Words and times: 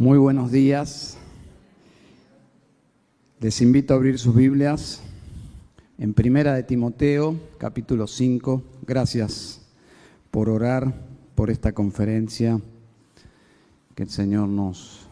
Muy 0.00 0.16
buenos 0.16 0.52
días. 0.52 1.18
Les 3.40 3.60
invito 3.60 3.92
a 3.92 3.96
abrir 3.96 4.16
sus 4.20 4.32
Biblias 4.32 5.02
en 5.98 6.14
Primera 6.14 6.54
de 6.54 6.62
Timoteo, 6.62 7.34
capítulo 7.58 8.06
5. 8.06 8.62
Gracias 8.86 9.60
por 10.30 10.50
orar 10.50 10.94
por 11.34 11.50
esta 11.50 11.72
conferencia. 11.72 12.60
Que 13.96 14.04
el 14.04 14.08
Señor 14.08 14.48
nos, 14.48 15.08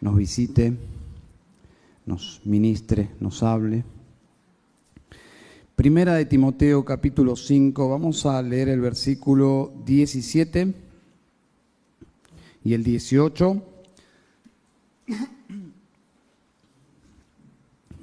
nos 0.00 0.16
visite, 0.16 0.72
nos 2.06 2.40
ministre, 2.46 3.10
nos 3.20 3.42
hable. 3.42 3.84
Primera 5.76 6.14
de 6.14 6.24
Timoteo, 6.24 6.86
capítulo 6.86 7.36
5. 7.36 7.90
Vamos 7.90 8.24
a 8.24 8.40
leer 8.40 8.70
el 8.70 8.80
versículo 8.80 9.74
17 9.84 10.72
y 12.64 12.72
el 12.72 12.82
18 12.82 13.73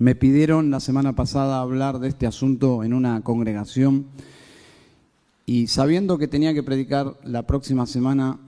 me 0.01 0.15
pidieron 0.15 0.71
la 0.71 0.79
semana 0.79 1.13
pasada 1.13 1.61
hablar 1.61 1.99
de 1.99 2.07
este 2.07 2.25
asunto 2.25 2.83
en 2.83 2.93
una 2.93 3.21
congregación 3.21 4.07
y 5.45 5.67
sabiendo 5.67 6.17
que 6.17 6.27
tenía 6.27 6.53
que 6.53 6.63
predicar 6.63 7.17
la 7.23 7.45
próxima 7.45 7.85
semana 7.85 8.39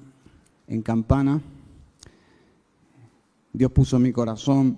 en 0.68 0.82
Campana, 0.82 1.42
Dios 3.52 3.72
puso 3.72 4.00
mi 4.00 4.12
corazón 4.12 4.78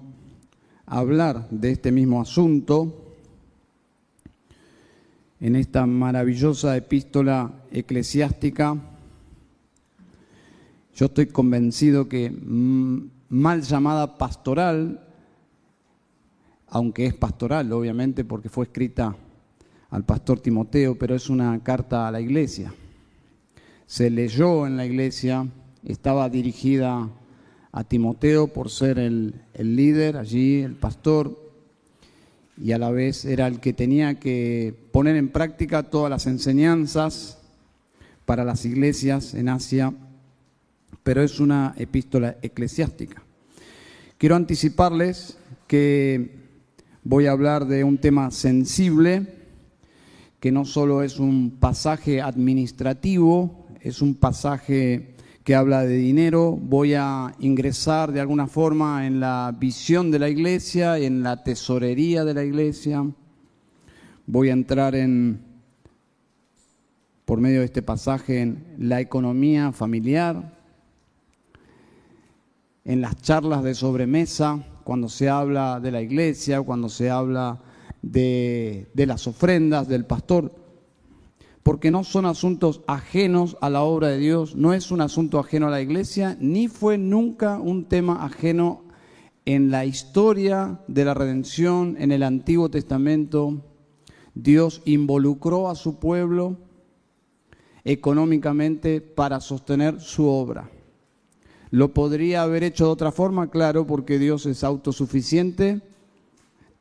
hablar 0.86 1.48
de 1.50 1.72
este 1.72 1.92
mismo 1.92 2.22
asunto 2.22 3.16
en 5.40 5.56
esta 5.56 5.86
maravillosa 5.86 6.76
epístola 6.76 7.54
eclesiástica. 7.72 8.76
Yo 10.96 11.06
estoy 11.06 11.28
convencido 11.28 12.10
que 12.10 12.30
mm, 12.30 13.15
mal 13.36 13.62
llamada 13.62 14.18
pastoral, 14.18 15.02
aunque 16.68 17.06
es 17.06 17.14
pastoral, 17.14 17.72
obviamente, 17.74 18.24
porque 18.24 18.50
fue 18.50 18.66
escrita 18.66 19.16
al 19.90 20.06
pastor 20.06 20.40
Timoteo, 20.40 20.98
pero 20.98 21.16
es 21.16 21.30
una 21.30 21.62
carta 21.62 22.08
a 22.08 22.12
la 22.12 22.22
iglesia. 22.22 22.74
Se 23.86 24.10
leyó 24.10 24.66
en 24.66 24.78
la 24.78 24.86
iglesia, 24.86 25.48
estaba 25.84 26.30
dirigida 26.30 27.10
a 27.72 27.84
Timoteo 27.84 28.48
por 28.48 28.70
ser 28.70 29.00
el, 29.00 29.36
el 29.54 29.76
líder 29.76 30.16
allí, 30.16 30.62
el 30.62 30.76
pastor, 30.76 31.38
y 32.58 32.72
a 32.72 32.78
la 32.78 32.90
vez 32.90 33.26
era 33.26 33.48
el 33.48 33.60
que 33.60 33.74
tenía 33.74 34.18
que 34.18 34.74
poner 34.94 35.18
en 35.18 35.28
práctica 35.28 35.84
todas 35.84 36.10
las 36.10 36.26
enseñanzas 36.26 37.38
para 38.26 38.46
las 38.46 38.64
iglesias 38.66 39.34
en 39.34 39.50
Asia 39.50 39.94
pero 41.06 41.22
es 41.22 41.40
una 41.40 41.76
epístola 41.78 42.38
eclesiástica. 42.42 43.22
Quiero 44.18 44.38
anticiparles 44.38 45.38
que 45.68 46.32
voy 47.04 47.26
a 47.26 47.32
hablar 47.32 47.68
de 47.68 47.84
un 47.84 47.98
tema 47.98 48.32
sensible, 48.32 49.28
que 50.40 50.54
no 50.54 50.64
solo 50.64 51.04
es 51.04 51.20
un 51.20 51.58
pasaje 51.60 52.22
administrativo, 52.22 53.68
es 53.82 54.02
un 54.02 54.16
pasaje 54.16 55.16
que 55.44 55.54
habla 55.54 55.82
de 55.82 55.98
dinero, 55.98 56.54
voy 56.54 56.94
a 56.94 57.36
ingresar 57.40 58.14
de 58.14 58.22
alguna 58.22 58.48
forma 58.48 59.06
en 59.06 59.20
la 59.20 59.54
visión 59.60 60.12
de 60.12 60.20
la 60.20 60.30
iglesia, 60.30 60.98
en 60.98 61.22
la 61.22 61.44
tesorería 61.44 62.24
de 62.24 62.34
la 62.34 62.46
iglesia, 62.46 63.06
voy 64.28 64.48
a 64.48 64.54
entrar 64.54 64.96
en, 64.96 65.42
por 67.26 67.42
medio 67.42 67.60
de 67.60 67.66
este 67.66 67.82
pasaje, 67.82 68.40
en 68.40 68.64
la 68.80 69.02
economía 69.02 69.74
familiar, 69.74 70.55
en 72.86 73.02
las 73.02 73.20
charlas 73.22 73.64
de 73.64 73.74
sobremesa, 73.74 74.64
cuando 74.84 75.10
se 75.10 75.28
habla 75.28 75.80
de 75.80 75.92
la 75.92 76.04
iglesia, 76.04 76.62
cuando 76.62 76.88
se 76.88 77.10
habla 77.10 77.60
de, 78.04 78.88
las 78.94 79.26
ofrendas 79.26 79.88
del 79.88 80.06
pastor, 80.06 80.54
porque 81.64 81.90
no 81.90 82.04
son 82.04 82.28
asuntos 82.28 82.82
ajenos 82.86 83.58
a 83.60 83.72
la 83.72 83.82
obra 83.82 84.10
de 84.10 84.20
Dios, 84.20 84.56
no 84.56 84.72
es 84.72 84.92
un 84.92 85.02
asunto 85.02 85.40
ajeno 85.40 85.68
a 85.68 85.72
la 85.72 85.82
iglesia, 85.82 86.38
ni 86.40 86.68
fue 86.68 87.00
nunca 87.00 87.58
un 87.58 87.86
tema 87.86 88.24
ajeno 88.24 88.84
en 89.46 89.72
la 89.72 89.86
historia 89.86 90.80
de 90.88 91.06
la 91.06 91.16
redención 91.16 91.96
en 92.00 92.12
el 92.12 92.22
Antiguo 92.22 92.70
Testamento. 92.70 93.64
Dios 94.36 94.84
involucró 94.86 95.70
a 95.70 95.76
su 95.76 95.98
pueblo 95.98 96.58
económicamente 97.84 99.02
para 99.02 99.40
sostener 99.40 100.00
su 100.00 100.28
obra. 100.28 100.70
Lo 101.76 101.94
podría 101.94 102.42
haber 102.42 102.64
hecho 102.64 102.86
de 102.86 102.92
otra 102.92 103.12
forma, 103.12 103.50
claro, 103.50 103.86
porque 103.86 104.18
Dios 104.18 104.46
es 104.46 104.64
autosuficiente, 104.64 105.82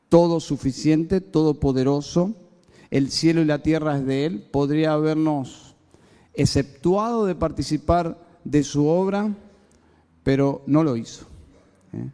todo 0.09 0.39
suficiente, 0.39 1.21
todopoderoso. 1.21 2.33
El 2.93 3.11
cielo 3.11 3.41
y 3.41 3.45
la 3.45 3.61
tierra 3.61 3.97
es 3.97 4.07
de 4.07 4.25
Él. 4.25 4.49
Podría 4.53 4.93
habernos 4.93 5.75
exceptuado 6.33 7.27
de 7.27 7.35
participar 7.35 8.25
de 8.45 8.63
su 8.63 8.87
obra, 8.87 9.35
pero 10.23 10.63
no 10.69 10.85
lo 10.85 10.97
hizo. 10.97 11.27
¿eh? 11.93 12.09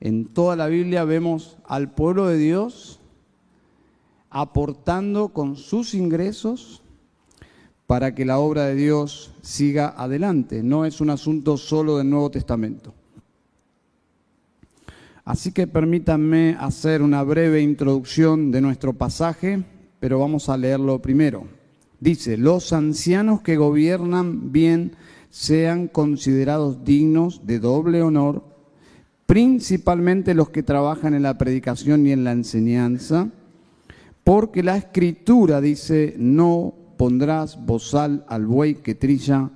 En 0.00 0.24
toda 0.24 0.56
la 0.56 0.66
Biblia 0.66 1.04
vemos 1.04 1.58
al 1.64 1.92
pueblo 1.92 2.26
de 2.26 2.38
Dios 2.38 2.98
aportando 4.30 5.28
con 5.28 5.54
sus 5.54 5.94
ingresos 5.94 6.82
para 7.90 8.14
que 8.14 8.24
la 8.24 8.38
obra 8.38 8.66
de 8.66 8.76
Dios 8.76 9.32
siga 9.42 9.96
adelante. 9.96 10.62
No 10.62 10.84
es 10.84 11.00
un 11.00 11.10
asunto 11.10 11.56
solo 11.56 11.98
del 11.98 12.08
Nuevo 12.08 12.30
Testamento. 12.30 12.94
Así 15.24 15.50
que 15.50 15.66
permítanme 15.66 16.56
hacer 16.60 17.02
una 17.02 17.24
breve 17.24 17.62
introducción 17.62 18.52
de 18.52 18.60
nuestro 18.60 18.92
pasaje, 18.92 19.64
pero 19.98 20.20
vamos 20.20 20.48
a 20.48 20.56
leerlo 20.56 21.02
primero. 21.02 21.48
Dice, 21.98 22.36
los 22.36 22.72
ancianos 22.72 23.40
que 23.40 23.56
gobiernan 23.56 24.52
bien 24.52 24.92
sean 25.28 25.88
considerados 25.88 26.84
dignos 26.84 27.44
de 27.44 27.58
doble 27.58 28.02
honor, 28.02 28.44
principalmente 29.26 30.34
los 30.34 30.50
que 30.50 30.62
trabajan 30.62 31.12
en 31.12 31.22
la 31.22 31.36
predicación 31.38 32.06
y 32.06 32.12
en 32.12 32.22
la 32.22 32.30
enseñanza, 32.30 33.30
porque 34.22 34.62
la 34.62 34.76
escritura 34.76 35.60
dice, 35.60 36.14
no 36.18 36.74
pondrás 37.00 37.64
bozal 37.64 38.26
al 38.28 38.44
buey 38.44 38.74
que 38.74 38.94
trilla, 38.94 39.48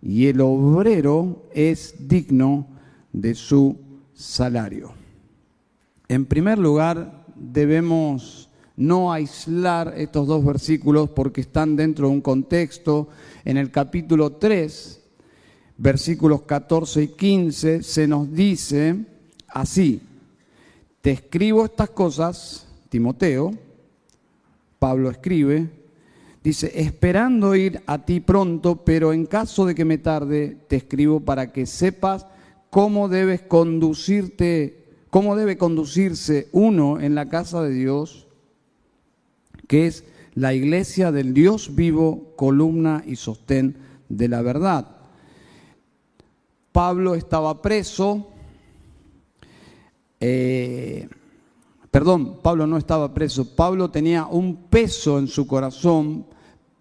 y 0.00 0.28
el 0.28 0.40
obrero 0.40 1.48
es 1.52 1.96
digno 2.06 2.68
de 3.12 3.34
su 3.34 3.76
salario. 4.14 4.92
En 6.06 6.26
primer 6.26 6.60
lugar, 6.60 7.24
debemos 7.34 8.48
no 8.76 9.12
aislar 9.12 9.94
estos 9.96 10.28
dos 10.28 10.44
versículos 10.44 11.10
porque 11.10 11.40
están 11.40 11.74
dentro 11.74 12.06
de 12.06 12.12
un 12.14 12.20
contexto. 12.20 13.08
En 13.44 13.56
el 13.56 13.72
capítulo 13.72 14.34
3, 14.34 15.02
versículos 15.78 16.42
14 16.42 17.02
y 17.02 17.08
15, 17.08 17.82
se 17.82 18.06
nos 18.06 18.32
dice 18.32 19.04
así, 19.48 20.00
te 21.00 21.10
escribo 21.10 21.64
estas 21.64 21.90
cosas, 21.90 22.68
Timoteo, 22.90 23.50
Pablo 24.78 25.10
escribe, 25.10 25.81
Dice, 26.42 26.72
esperando 26.74 27.54
ir 27.54 27.82
a 27.86 28.04
ti 28.04 28.18
pronto, 28.18 28.84
pero 28.84 29.12
en 29.12 29.26
caso 29.26 29.64
de 29.64 29.74
que 29.76 29.84
me 29.84 29.98
tarde, 29.98 30.56
te 30.66 30.76
escribo 30.76 31.20
para 31.20 31.52
que 31.52 31.66
sepas 31.66 32.26
cómo 32.68 33.08
debes 33.08 33.42
conducirte, 33.42 34.84
cómo 35.08 35.36
debe 35.36 35.56
conducirse 35.56 36.48
uno 36.50 37.00
en 37.00 37.14
la 37.14 37.28
casa 37.28 37.62
de 37.62 37.72
Dios, 37.72 38.26
que 39.68 39.86
es 39.86 40.04
la 40.34 40.52
iglesia 40.52 41.12
del 41.12 41.32
Dios 41.32 41.76
vivo, 41.76 42.32
columna 42.34 43.04
y 43.06 43.16
sostén 43.16 43.76
de 44.08 44.26
la 44.26 44.42
verdad. 44.42 44.96
Pablo 46.72 47.14
estaba 47.14 47.62
preso, 47.62 48.30
eh, 50.18 51.08
perdón, 51.92 52.40
Pablo 52.42 52.66
no 52.66 52.76
estaba 52.76 53.14
preso, 53.14 53.54
Pablo 53.54 53.92
tenía 53.92 54.26
un 54.26 54.64
peso 54.68 55.20
en 55.20 55.28
su 55.28 55.46
corazón 55.46 56.26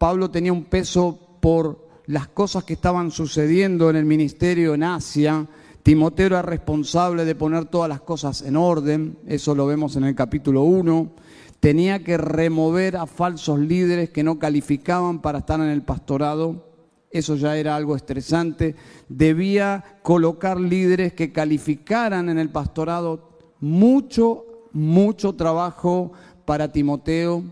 Pablo 0.01 0.31
tenía 0.31 0.51
un 0.51 0.63
peso 0.63 1.37
por 1.39 1.87
las 2.07 2.27
cosas 2.29 2.63
que 2.63 2.73
estaban 2.73 3.11
sucediendo 3.11 3.87
en 3.87 3.95
el 3.97 4.05
ministerio 4.05 4.73
en 4.73 4.81
Asia. 4.81 5.45
Timoteo 5.83 6.25
era 6.25 6.41
responsable 6.41 7.23
de 7.23 7.35
poner 7.35 7.65
todas 7.65 7.87
las 7.87 8.01
cosas 8.01 8.41
en 8.41 8.55
orden, 8.55 9.19
eso 9.27 9.53
lo 9.53 9.67
vemos 9.67 9.95
en 9.97 10.05
el 10.05 10.15
capítulo 10.15 10.63
1. 10.63 11.11
Tenía 11.59 12.03
que 12.03 12.17
remover 12.17 12.97
a 12.97 13.05
falsos 13.05 13.59
líderes 13.59 14.09
que 14.09 14.23
no 14.23 14.39
calificaban 14.39 15.21
para 15.21 15.37
estar 15.37 15.59
en 15.59 15.69
el 15.69 15.83
pastorado, 15.83 16.65
eso 17.11 17.35
ya 17.35 17.55
era 17.55 17.75
algo 17.75 17.95
estresante. 17.95 18.75
Debía 19.07 19.99
colocar 20.01 20.59
líderes 20.59 21.13
que 21.13 21.31
calificaran 21.31 22.27
en 22.27 22.39
el 22.39 22.49
pastorado 22.49 23.37
mucho, 23.59 24.45
mucho 24.73 25.33
trabajo 25.33 26.11
para 26.45 26.71
Timoteo 26.71 27.43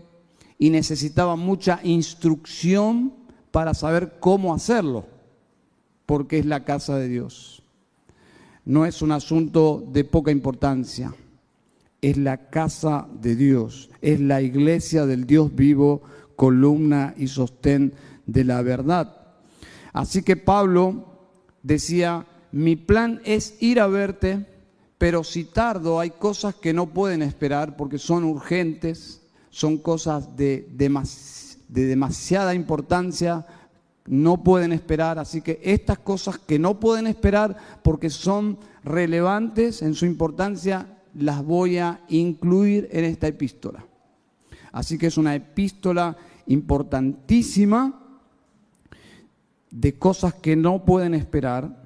y 0.58 0.70
necesitaba 0.70 1.36
mucha 1.36 1.80
instrucción 1.82 3.14
para 3.50 3.74
saber 3.74 4.18
cómo 4.20 4.54
hacerlo, 4.54 5.06
porque 6.06 6.38
es 6.38 6.46
la 6.46 6.64
casa 6.64 6.96
de 6.96 7.08
Dios. 7.08 7.62
no 8.66 8.84
es 8.84 9.02
un 9.02 9.10
asunto 9.10 9.82
de 9.90 10.04
poca 10.04 10.30
importancia. 10.30 11.14
Es 12.02 12.16
la 12.16 12.50
casa 12.50 13.08
de 13.20 13.34
Dios, 13.34 13.90
es 14.00 14.20
la 14.20 14.42
iglesia 14.42 15.06
del 15.06 15.26
Dios 15.26 15.54
vivo, 15.54 16.02
columna 16.36 17.14
y 17.16 17.26
sostén 17.26 17.92
de 18.26 18.44
la 18.44 18.62
verdad. 18.62 19.34
Así 19.92 20.22
que 20.22 20.36
Pablo 20.36 21.04
decía, 21.62 22.26
mi 22.52 22.76
plan 22.76 23.20
es 23.24 23.56
ir 23.60 23.80
a 23.80 23.86
verte, 23.86 24.46
pero 25.00 25.24
si 25.24 25.44
tardo 25.44 25.98
hay 25.98 26.10
cosas 26.10 26.54
que 26.56 26.74
no 26.74 26.90
pueden 26.90 27.22
esperar 27.22 27.74
porque 27.74 27.96
son 27.96 28.22
urgentes, 28.22 29.22
son 29.48 29.78
cosas 29.78 30.36
de, 30.36 30.68
de 30.76 31.86
demasiada 31.86 32.54
importancia, 32.54 33.46
no 34.04 34.44
pueden 34.44 34.74
esperar. 34.74 35.18
Así 35.18 35.40
que 35.40 35.58
estas 35.64 35.98
cosas 36.00 36.36
que 36.38 36.58
no 36.58 36.78
pueden 36.78 37.06
esperar 37.06 37.56
porque 37.82 38.10
son 38.10 38.58
relevantes 38.84 39.80
en 39.80 39.94
su 39.94 40.04
importancia, 40.04 40.98
las 41.14 41.42
voy 41.42 41.78
a 41.78 42.02
incluir 42.10 42.86
en 42.92 43.06
esta 43.06 43.26
epístola. 43.26 43.86
Así 44.70 44.98
que 44.98 45.06
es 45.06 45.16
una 45.16 45.34
epístola 45.34 46.14
importantísima 46.46 48.18
de 49.70 49.98
cosas 49.98 50.34
que 50.34 50.56
no 50.56 50.84
pueden 50.84 51.14
esperar 51.14 51.79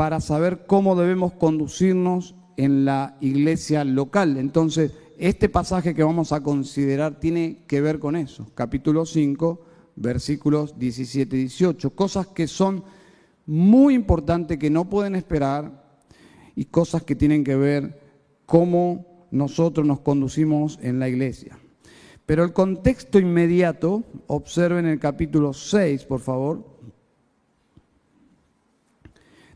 para 0.00 0.22
saber 0.22 0.64
cómo 0.66 0.96
debemos 0.96 1.34
conducirnos 1.34 2.34
en 2.56 2.86
la 2.86 3.18
iglesia 3.20 3.84
local. 3.84 4.38
Entonces, 4.38 4.94
este 5.18 5.50
pasaje 5.50 5.94
que 5.94 6.02
vamos 6.02 6.32
a 6.32 6.42
considerar 6.42 7.20
tiene 7.20 7.64
que 7.66 7.82
ver 7.82 7.98
con 7.98 8.16
eso. 8.16 8.46
Capítulo 8.54 9.04
5, 9.04 9.60
versículos 9.96 10.78
17 10.78 11.36
y 11.36 11.40
18. 11.40 11.90
Cosas 11.90 12.28
que 12.28 12.46
son 12.46 12.82
muy 13.44 13.92
importantes, 13.92 14.56
que 14.56 14.70
no 14.70 14.88
pueden 14.88 15.16
esperar 15.16 16.00
y 16.56 16.64
cosas 16.64 17.02
que 17.02 17.14
tienen 17.14 17.44
que 17.44 17.56
ver 17.56 18.00
cómo 18.46 19.26
nosotros 19.30 19.86
nos 19.86 20.00
conducimos 20.00 20.78
en 20.80 20.98
la 20.98 21.10
iglesia. 21.10 21.58
Pero 22.24 22.42
el 22.42 22.54
contexto 22.54 23.18
inmediato, 23.18 24.04
observen 24.28 24.86
el 24.86 24.98
capítulo 24.98 25.52
6, 25.52 26.06
por 26.06 26.20
favor, 26.20 26.69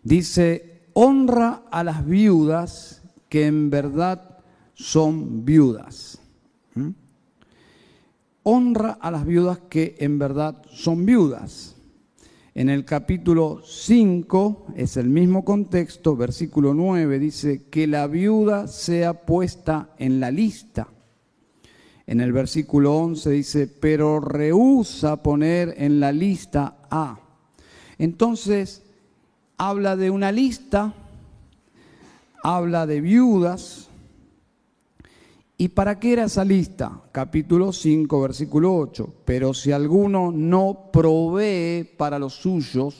dice, 0.04 0.88
honra 0.92 1.64
a 1.70 1.82
las 1.82 2.06
viudas 2.06 3.02
que 3.28 3.46
en 3.46 3.70
verdad 3.70 4.38
son 4.74 5.44
viudas. 5.44 6.20
¿Mm? 6.74 6.90
Honra 8.44 8.98
a 9.00 9.10
las 9.10 9.26
viudas 9.26 9.58
que 9.68 9.96
en 9.98 10.18
verdad 10.18 10.62
son 10.70 11.04
viudas. 11.04 11.74
En 12.54 12.68
el 12.68 12.84
capítulo 12.84 13.62
5 13.64 14.66
es 14.76 14.96
el 14.96 15.08
mismo 15.08 15.44
contexto, 15.44 16.14
versículo 16.14 16.72
9 16.72 17.18
dice 17.18 17.64
que 17.68 17.88
la 17.88 18.06
viuda 18.06 18.68
sea 18.68 19.24
puesta 19.26 19.90
en 19.98 20.20
la 20.20 20.30
lista. 20.30 20.86
En 22.06 22.20
el 22.20 22.32
versículo 22.32 22.96
11 22.96 23.30
dice, 23.30 23.66
pero 23.66 24.20
rehúsa 24.20 25.20
poner 25.22 25.74
en 25.78 25.98
la 25.98 26.12
lista 26.12 26.76
A. 26.90 27.18
Entonces, 27.98 28.83
habla 29.56 29.96
de 29.96 30.10
una 30.10 30.32
lista, 30.32 30.94
habla 32.42 32.86
de 32.86 33.00
viudas. 33.00 33.88
¿Y 35.56 35.68
para 35.68 36.00
qué 36.00 36.14
era 36.14 36.24
esa 36.24 36.44
lista? 36.44 37.00
Capítulo 37.12 37.72
5, 37.72 38.20
versículo 38.20 38.76
8. 38.76 39.14
Pero 39.24 39.54
si 39.54 39.70
alguno 39.70 40.32
no 40.32 40.90
provee 40.92 41.84
para 41.96 42.18
los 42.18 42.34
suyos, 42.34 42.96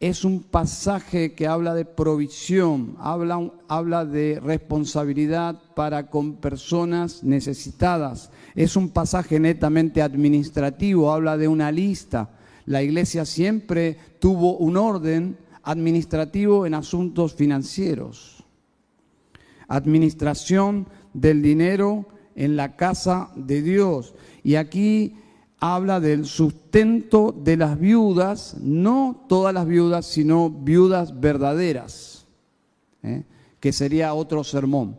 es 0.00 0.22
un 0.22 0.42
pasaje 0.42 1.34
que 1.34 1.46
habla 1.46 1.74
de 1.74 1.86
provisión, 1.86 2.94
habla, 2.98 3.50
habla 3.68 4.04
de 4.04 4.38
responsabilidad 4.38 5.58
para 5.74 6.10
con 6.10 6.34
personas 6.36 7.24
necesitadas. 7.24 8.30
Es 8.54 8.76
un 8.76 8.90
pasaje 8.90 9.40
netamente 9.40 10.02
administrativo, 10.02 11.10
habla 11.10 11.38
de 11.38 11.48
una 11.48 11.72
lista. 11.72 12.33
La 12.66 12.82
iglesia 12.82 13.24
siempre 13.24 13.96
tuvo 14.18 14.56
un 14.56 14.76
orden 14.76 15.36
administrativo 15.62 16.66
en 16.66 16.74
asuntos 16.74 17.34
financieros. 17.34 18.44
Administración 19.68 20.86
del 21.12 21.42
dinero 21.42 22.06
en 22.34 22.56
la 22.56 22.76
casa 22.76 23.30
de 23.36 23.62
Dios. 23.62 24.14
Y 24.42 24.56
aquí 24.56 25.16
habla 25.58 26.00
del 26.00 26.26
sustento 26.26 27.32
de 27.32 27.56
las 27.56 27.78
viudas, 27.78 28.56
no 28.60 29.24
todas 29.28 29.54
las 29.54 29.66
viudas, 29.66 30.06
sino 30.06 30.50
viudas 30.50 31.20
verdaderas, 31.20 32.26
¿eh? 33.02 33.24
que 33.60 33.72
sería 33.72 34.12
otro 34.14 34.44
sermón. 34.44 34.98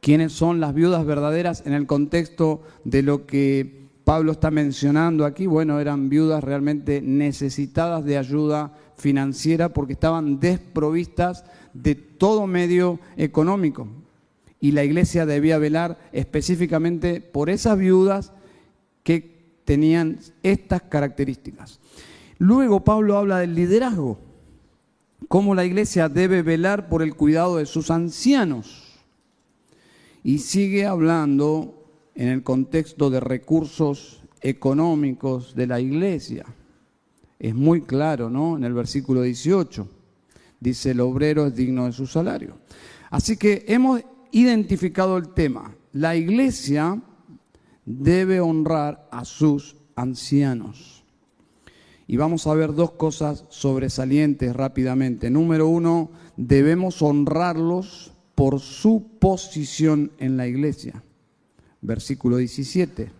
¿Quiénes 0.00 0.32
son 0.32 0.60
las 0.60 0.74
viudas 0.74 1.04
verdaderas 1.04 1.64
en 1.66 1.72
el 1.72 1.86
contexto 1.86 2.62
de 2.84 3.02
lo 3.02 3.26
que 3.26 3.81
Pablo 4.04 4.32
está 4.32 4.50
mencionando 4.50 5.24
aquí? 5.24 5.46
Bueno, 5.46 5.78
eran 5.78 6.08
viudas 6.08 6.42
realmente 6.42 7.00
necesitadas 7.00 8.04
de 8.04 8.18
ayuda 8.18 8.72
financiera 8.96 9.68
porque 9.72 9.92
estaban 9.92 10.40
desprovistas 10.40 11.44
de 11.72 11.94
todo 11.94 12.46
medio 12.46 12.98
económico. 13.16 13.86
Y 14.60 14.72
la 14.72 14.84
iglesia 14.84 15.26
debía 15.26 15.58
velar 15.58 15.98
específicamente 16.12 17.20
por 17.20 17.50
esas 17.50 17.78
viudas 17.78 18.32
que 19.02 19.60
tenían 19.64 20.18
estas 20.42 20.82
características. 20.82 21.80
Luego 22.38 22.80
Pablo 22.80 23.16
habla 23.16 23.38
del 23.38 23.54
liderazgo, 23.54 24.18
cómo 25.28 25.54
la 25.54 25.64
iglesia 25.64 26.08
debe 26.08 26.42
velar 26.42 26.88
por 26.88 27.02
el 27.02 27.14
cuidado 27.14 27.56
de 27.56 27.66
sus 27.66 27.90
ancianos. 27.90 29.00
Y 30.24 30.38
sigue 30.38 30.86
hablando 30.86 31.81
en 32.14 32.28
el 32.28 32.42
contexto 32.42 33.10
de 33.10 33.20
recursos 33.20 34.22
económicos 34.40 35.54
de 35.54 35.66
la 35.66 35.80
iglesia. 35.80 36.44
Es 37.38 37.54
muy 37.54 37.82
claro, 37.82 38.30
¿no? 38.30 38.56
En 38.56 38.64
el 38.64 38.74
versículo 38.74 39.22
18 39.22 39.88
dice, 40.60 40.92
el 40.92 41.00
obrero 41.00 41.46
es 41.46 41.56
digno 41.56 41.86
de 41.86 41.92
su 41.92 42.06
salario. 42.06 42.58
Así 43.10 43.36
que 43.36 43.64
hemos 43.68 44.00
identificado 44.30 45.16
el 45.16 45.30
tema. 45.30 45.74
La 45.92 46.16
iglesia 46.16 47.02
debe 47.84 48.40
honrar 48.40 49.08
a 49.10 49.24
sus 49.24 49.76
ancianos. 49.96 51.04
Y 52.06 52.16
vamos 52.16 52.46
a 52.46 52.54
ver 52.54 52.74
dos 52.74 52.92
cosas 52.92 53.44
sobresalientes 53.48 54.54
rápidamente. 54.54 55.30
Número 55.30 55.68
uno, 55.68 56.10
debemos 56.36 57.02
honrarlos 57.02 58.12
por 58.34 58.60
su 58.60 59.18
posición 59.18 60.12
en 60.18 60.36
la 60.36 60.46
iglesia. 60.46 61.02
Versículo 61.82 62.38
17. 62.38 63.10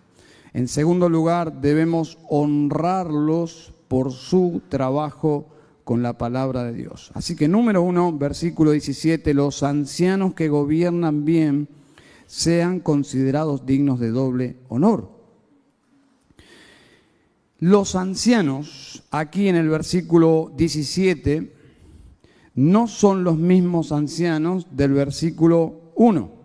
En 0.55 0.69
segundo 0.69 1.09
lugar, 1.09 1.61
debemos 1.61 2.19
honrarlos 2.29 3.75
por 3.89 4.13
su 4.13 4.63
trabajo 4.69 5.49
con 5.85 6.03
la 6.03 6.17
palabra 6.17 6.65
de 6.65 6.73
Dios. 6.73 7.11
Así 7.15 7.37
que 7.37 7.49
número 7.49 7.83
uno, 7.83 8.17
versículo 8.17 8.71
17, 8.71 9.35
los 9.35 9.63
ancianos 9.63 10.35
que 10.35 10.49
gobiernan 10.49 11.25
bien, 11.25 11.69
sean 12.27 12.81
considerados 12.81 13.67
dignos 13.67 14.01
de 14.01 14.11
doble 14.11 14.57
honor. 14.69 15.11
Los 17.59 17.95
ancianos, 17.95 19.05
aquí 19.11 19.49
en 19.49 19.57
el 19.57 19.69
versículo 19.69 20.51
17, 20.57 21.53
no 22.55 22.89
son 22.89 23.23
los 23.25 23.37
mismos 23.37 23.93
ancianos 23.93 24.67
del 24.71 24.93
versículo 24.93 25.93
1, 25.95 26.42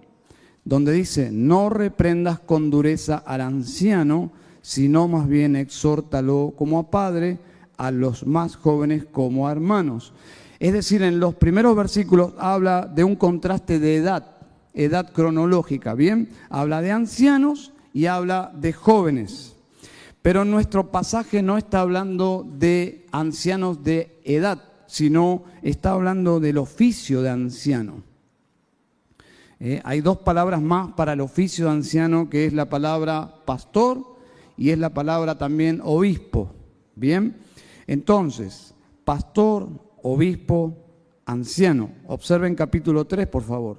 donde 0.67 0.91
dice, 0.91 1.31
no 1.31 1.69
reprendas 1.69 2.39
con 2.39 2.69
dureza 2.69 3.17
al 3.25 3.41
anciano, 3.41 4.31
sino 4.61 5.07
más 5.07 5.27
bien 5.27 5.55
exhórtalo 5.55 6.53
como 6.57 6.79
a 6.79 6.91
padre, 6.91 7.39
a 7.77 7.89
los 7.91 8.27
más 8.27 8.57
jóvenes 8.57 9.05
como 9.05 9.47
a 9.47 9.51
hermanos. 9.53 10.13
Es 10.59 10.73
decir, 10.73 11.03
en 11.03 11.19
los 11.19 11.35
primeros 11.35 11.75
versículos 11.75 12.33
habla 12.37 12.85
de 12.85 13.03
un 13.03 13.15
contraste 13.15 13.79
de 13.79 13.95
edad 13.95 14.37
edad 14.77 15.11
cronológica, 15.11 15.95
¿bien? 15.95 16.29
Habla 16.49 16.81
de 16.81 16.91
ancianos 16.91 17.73
y 17.93 18.05
habla 18.05 18.51
de 18.55 18.73
jóvenes. 18.73 19.55
Pero 20.21 20.45
nuestro 20.45 20.91
pasaje 20.91 21.41
no 21.41 21.57
está 21.57 21.81
hablando 21.81 22.45
de 22.47 23.07
ancianos 23.11 23.83
de 23.83 24.19
edad, 24.23 24.63
sino 24.85 25.43
está 25.63 25.91
hablando 25.91 26.39
del 26.39 26.57
oficio 26.57 27.21
de 27.21 27.29
anciano. 27.29 28.03
Eh, 29.59 29.81
hay 29.83 30.01
dos 30.01 30.19
palabras 30.19 30.61
más 30.61 30.93
para 30.93 31.13
el 31.13 31.21
oficio 31.21 31.65
de 31.65 31.71
anciano, 31.71 32.29
que 32.29 32.45
es 32.45 32.53
la 32.53 32.69
palabra 32.69 33.43
pastor 33.45 34.17
y 34.55 34.69
es 34.69 34.77
la 34.77 34.93
palabra 34.93 35.37
también 35.37 35.81
obispo. 35.83 36.53
Bien, 36.95 37.37
entonces, 37.87 38.73
pastor, 39.03 39.67
obispo, 40.03 40.77
anciano. 41.25 41.89
Observen 42.07 42.55
capítulo 42.55 43.05
3, 43.05 43.27
por 43.27 43.43
favor. 43.43 43.77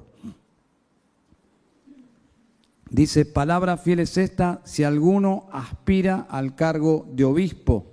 Dice, 2.90 3.26
palabra 3.26 3.76
fiel 3.76 4.00
es 4.00 4.16
esta 4.16 4.62
si 4.64 4.82
alguno 4.82 5.46
aspira 5.52 6.26
al 6.28 6.54
cargo 6.54 7.06
de 7.12 7.24
obispo. 7.24 7.92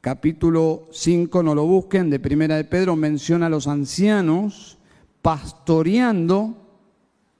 capítulo 0.00 0.88
5, 0.92 1.42
no 1.42 1.54
lo 1.54 1.64
busquen, 1.64 2.10
de 2.10 2.20
Primera 2.20 2.56
de 2.56 2.64
Pedro, 2.64 2.94
menciona 2.94 3.46
a 3.46 3.48
los 3.48 3.66
ancianos 3.66 4.78
pastoreando, 5.24 6.54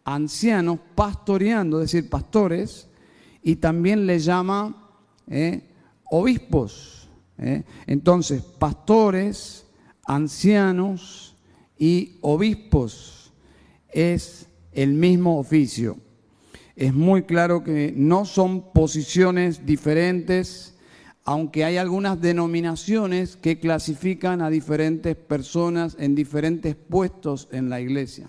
ancianos 0.07 0.79
pastoreando, 0.95 1.83
es 1.83 1.93
decir, 1.93 2.09
pastores, 2.09 2.89
y 3.43 3.57
también 3.57 4.07
le 4.07 4.19
llama 4.21 4.75
eh, 5.29 5.69
obispos. 6.05 7.11
Eh. 7.37 7.63
Entonces, 7.87 8.41
pastores, 8.41 9.67
ancianos 10.07 11.37
y 11.79 12.17
obispos 12.23 13.35
es 13.91 14.49
el 14.73 14.95
mismo 14.95 15.39
oficio. 15.39 15.99
Es 16.77 16.95
muy 16.95 17.25
claro 17.25 17.63
que 17.63 17.93
no 17.95 18.25
son 18.25 18.73
posiciones 18.73 19.67
diferentes, 19.67 20.74
aunque 21.25 21.65
hay 21.65 21.79
algunas 21.79 22.21
denominaciones 22.21 23.37
que 23.37 23.59
clasifican 23.59 24.43
a 24.43 24.51
diferentes 24.51 25.17
personas 25.17 25.97
en 25.99 26.15
diferentes 26.15 26.77
puestos 26.77 27.49
en 27.51 27.71
la 27.71 27.81
iglesia. 27.81 28.29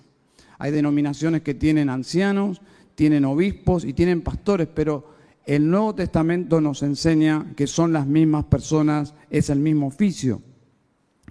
Hay 0.57 0.71
denominaciones 0.71 1.41
que 1.41 1.53
tienen 1.53 1.89
ancianos, 1.89 2.61
tienen 2.95 3.25
obispos 3.25 3.83
y 3.83 3.91
tienen 3.91 4.21
pastores, 4.21 4.69
pero 4.73 5.13
el 5.45 5.69
Nuevo 5.69 5.93
Testamento 5.93 6.61
nos 6.61 6.81
enseña 6.83 7.53
que 7.57 7.67
son 7.67 7.91
las 7.91 8.07
mismas 8.07 8.45
personas, 8.45 9.13
es 9.29 9.49
el 9.49 9.59
mismo 9.59 9.87
oficio. 9.87 10.41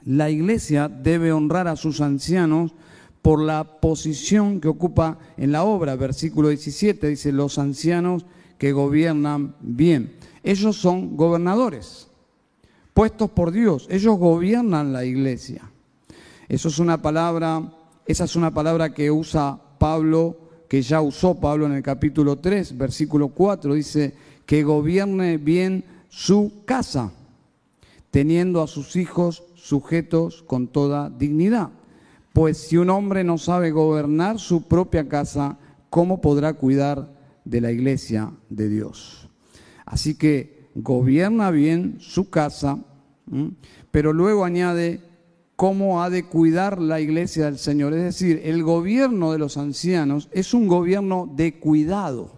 La 0.05 0.29
iglesia 0.29 0.89
debe 0.89 1.33
honrar 1.33 1.67
a 1.67 1.77
sus 1.77 2.03
ancianos 2.03 2.75
por 3.23 3.41
la 3.41 3.81
posición 3.81 4.61
que 4.61 4.69
ocupa 4.69 5.19
en 5.39 5.51
la 5.51 5.65
obra. 5.65 5.97
Versículo 5.97 6.51
17 6.51 7.09
dice, 7.09 7.33
los 7.33 7.59
ancianos 7.59 8.27
que 8.59 8.73
gobiernan 8.73 9.57
bien. 9.61 10.13
Ellos 10.45 10.77
son 10.77 11.17
gobernadores, 11.17 12.07
puestos 12.93 13.31
por 13.31 13.51
Dios. 13.51 13.87
Ellos 13.91 14.19
gobiernan 14.19 14.93
la 14.93 15.07
iglesia. 15.07 15.63
Eso 16.51 16.69
es 16.69 16.79
una 16.79 17.01
palabra, 17.01 17.73
esa 18.05 18.25
es 18.25 18.37
una 18.37 18.53
palabra 18.53 18.93
que 18.93 19.11
usa 19.11 19.59
Pablo, 19.79 20.37
que 20.69 20.83
ya 20.83 21.01
usó 21.01 21.41
Pablo 21.41 21.65
en 21.65 21.73
el 21.73 21.83
capítulo 21.83 22.37
3, 22.37 22.77
versículo 22.77 23.29
4. 23.29 23.73
Dice 23.73 24.15
que 24.45 24.63
gobierne 24.63 25.39
bien 25.39 25.83
su 26.11 26.53
casa, 26.67 27.11
teniendo 28.11 28.63
a 28.63 28.67
sus 28.67 28.97
hijos 28.97 29.45
sujetos 29.55 30.43
con 30.43 30.69
toda 30.69 31.09
dignidad. 31.09 31.71
Pues 32.35 32.59
si 32.59 32.77
un 32.77 32.91
hombre 32.91 33.25
no 33.25 33.39
sabe 33.39 33.71
gobernar 33.71 34.39
su 34.39 34.69
propia 34.69 35.09
casa, 35.09 35.57
¿cómo 35.89 36.21
podrá 36.21 36.53
cuidar 36.53 37.09
de 37.47 37.63
la 37.63 37.73
iglesia 37.73 38.31
de 38.51 38.69
Dios? 38.69 39.31
Así 39.85 40.15
que 40.17 40.69
gobierna 40.75 41.51
bien 41.51 41.97
su 42.01 42.31
casa, 42.31 42.79
pero 43.91 44.13
luego 44.13 44.45
añade 44.45 45.01
cómo 45.57 46.03
ha 46.03 46.11
de 46.11 46.25
cuidar 46.25 46.81
la 46.81 47.01
iglesia 47.01 47.47
del 47.47 47.59
Señor. 47.59 47.93
Es 47.95 48.03
decir, 48.03 48.41
el 48.45 48.63
gobierno 48.63 49.33
de 49.33 49.39
los 49.39 49.57
ancianos 49.57 50.29
es 50.33 50.55
un 50.55 50.67
gobierno 50.67 51.31
de 51.35 51.59
cuidado. 51.59 52.33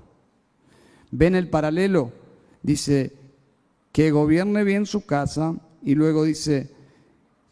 ¿Ven 1.11 1.35
el 1.35 1.49
paralelo? 1.49 2.13
Dice 2.63 3.13
que 3.93 4.11
gobierne 4.11 4.65
bien 4.65 4.87
su 4.87 5.07
casa 5.07 5.55
y 5.83 5.95
luego 5.95 6.25
dice, 6.25 6.71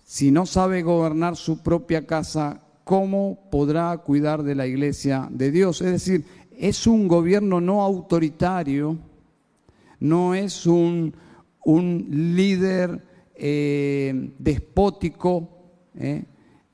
si 0.05 0.31
no 0.31 0.45
sabe 0.45 0.83
gobernar 0.83 1.37
su 1.37 1.63
propia 1.63 2.07
casa, 2.07 2.61
¿cómo 2.85 3.39
podrá 3.51 3.97
cuidar 3.99 4.43
de 4.43 4.55
la 4.55 4.67
iglesia 4.67 5.29
de 5.31 5.51
Dios? 5.51 5.81
Es 5.81 5.93
decir, 5.93 6.27
es 6.59 6.87
un 6.87 7.09
gobierno 7.09 7.61
no 7.61 7.83
autoritario, 7.83 8.99
no 10.05 10.35
es 10.35 10.67
un, 10.67 11.15
líder 11.67 13.03
eh, 13.35 14.33
despótico, 14.39 15.49
eh, 15.95 16.25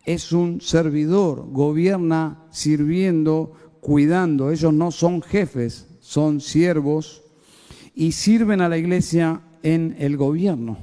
es 0.04 0.32
un 0.32 0.60
servidor, 0.60 1.46
gobierna 1.52 2.42
sirviendo, 2.50 3.52
cuidando. 3.80 4.50
Ellos 4.50 4.74
no 4.74 4.90
son 4.90 5.22
jefes, 5.22 5.86
son 6.00 6.40
siervos 6.40 7.22
y 7.94 8.10
sirven 8.12 8.60
a 8.60 8.68
la 8.68 8.78
iglesia 8.78 9.40
en 9.62 9.94
el 10.00 10.16
gobierno. 10.16 10.78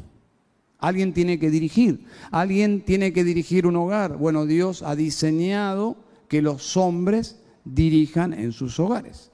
Alguien 0.79 1.11
tiene 1.11 1.39
que 1.39 1.49
dirigir, 1.49 2.05
alguien 2.31 2.79
tiene 2.85 3.11
que 3.11 3.25
dirigir 3.25 3.67
un 3.67 3.75
hogar. 3.75 4.17
Bueno, 4.17 4.45
Dios 4.45 4.83
ha 4.83 4.95
diseñado 4.95 5.97
que 6.29 6.41
los 6.41 6.77
hombres 6.77 7.41
dirijan 7.65 8.33
en 8.33 8.53
sus 8.53 8.79
hogares. 8.79 9.31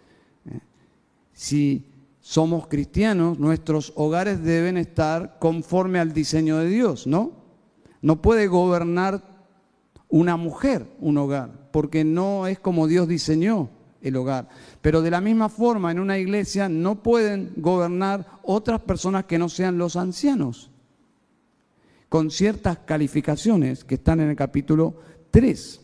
Eh, 0.50 0.60
si 1.34 1.93
somos 2.24 2.68
cristianos, 2.68 3.38
nuestros 3.38 3.92
hogares 3.98 4.42
deben 4.42 4.78
estar 4.78 5.40
conforme 5.40 6.00
al 6.00 6.14
diseño 6.14 6.58
de 6.58 6.70
Dios, 6.70 7.06
¿no? 7.06 7.34
No 8.02 8.22
puede 8.22 8.48
gobernar 8.48 9.22
una 10.08 10.38
mujer 10.38 10.88
un 11.02 11.18
hogar, 11.18 11.70
porque 11.72 12.06
no 12.06 12.48
es 12.48 12.60
como 12.60 12.88
Dios 12.88 13.10
diseñó 13.10 13.70
el 14.02 14.16
hogar. 14.16 14.48
Pero 14.82 15.02
de 15.02 15.12
la 15.12 15.20
misma 15.20 15.50
forma, 15.50 15.92
en 15.92 16.00
una 16.00 16.18
iglesia 16.18 16.70
no 16.70 17.04
pueden 17.04 17.52
gobernar 17.58 18.26
otras 18.44 18.80
personas 18.82 19.26
que 19.26 19.38
no 19.38 19.50
sean 19.50 19.78
los 19.78 19.98
ancianos, 19.98 20.72
con 22.08 22.32
ciertas 22.32 22.78
calificaciones 22.86 23.84
que 23.84 23.96
están 23.96 24.22
en 24.22 24.30
el 24.30 24.38
capítulo 24.38 24.96
3. 25.32 25.82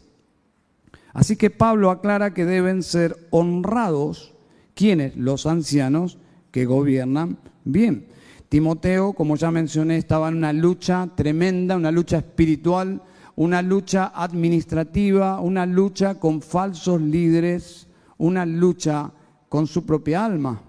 Así 1.11 1.35
que 1.35 1.49
Pablo 1.49 1.91
aclara 1.91 2.33
que 2.33 2.45
deben 2.45 2.81
ser 2.81 3.27
honrados 3.29 4.35
quienes, 4.73 5.17
los 5.17 5.45
ancianos, 5.45 6.17
que 6.51 6.65
gobiernan 6.65 7.37
bien. 7.63 8.07
Timoteo, 8.49 9.13
como 9.13 9.35
ya 9.35 9.51
mencioné, 9.51 9.97
estaba 9.97 10.29
en 10.29 10.37
una 10.37 10.53
lucha 10.53 11.07
tremenda, 11.15 11.75
una 11.75 11.91
lucha 11.91 12.17
espiritual, 12.17 13.01
una 13.35 13.61
lucha 13.61 14.11
administrativa, 14.15 15.39
una 15.39 15.65
lucha 15.65 16.15
con 16.19 16.41
falsos 16.41 16.99
líderes, 16.99 17.87
una 18.17 18.45
lucha 18.45 19.11
con 19.47 19.67
su 19.67 19.85
propia 19.85 20.25
alma. 20.25 20.61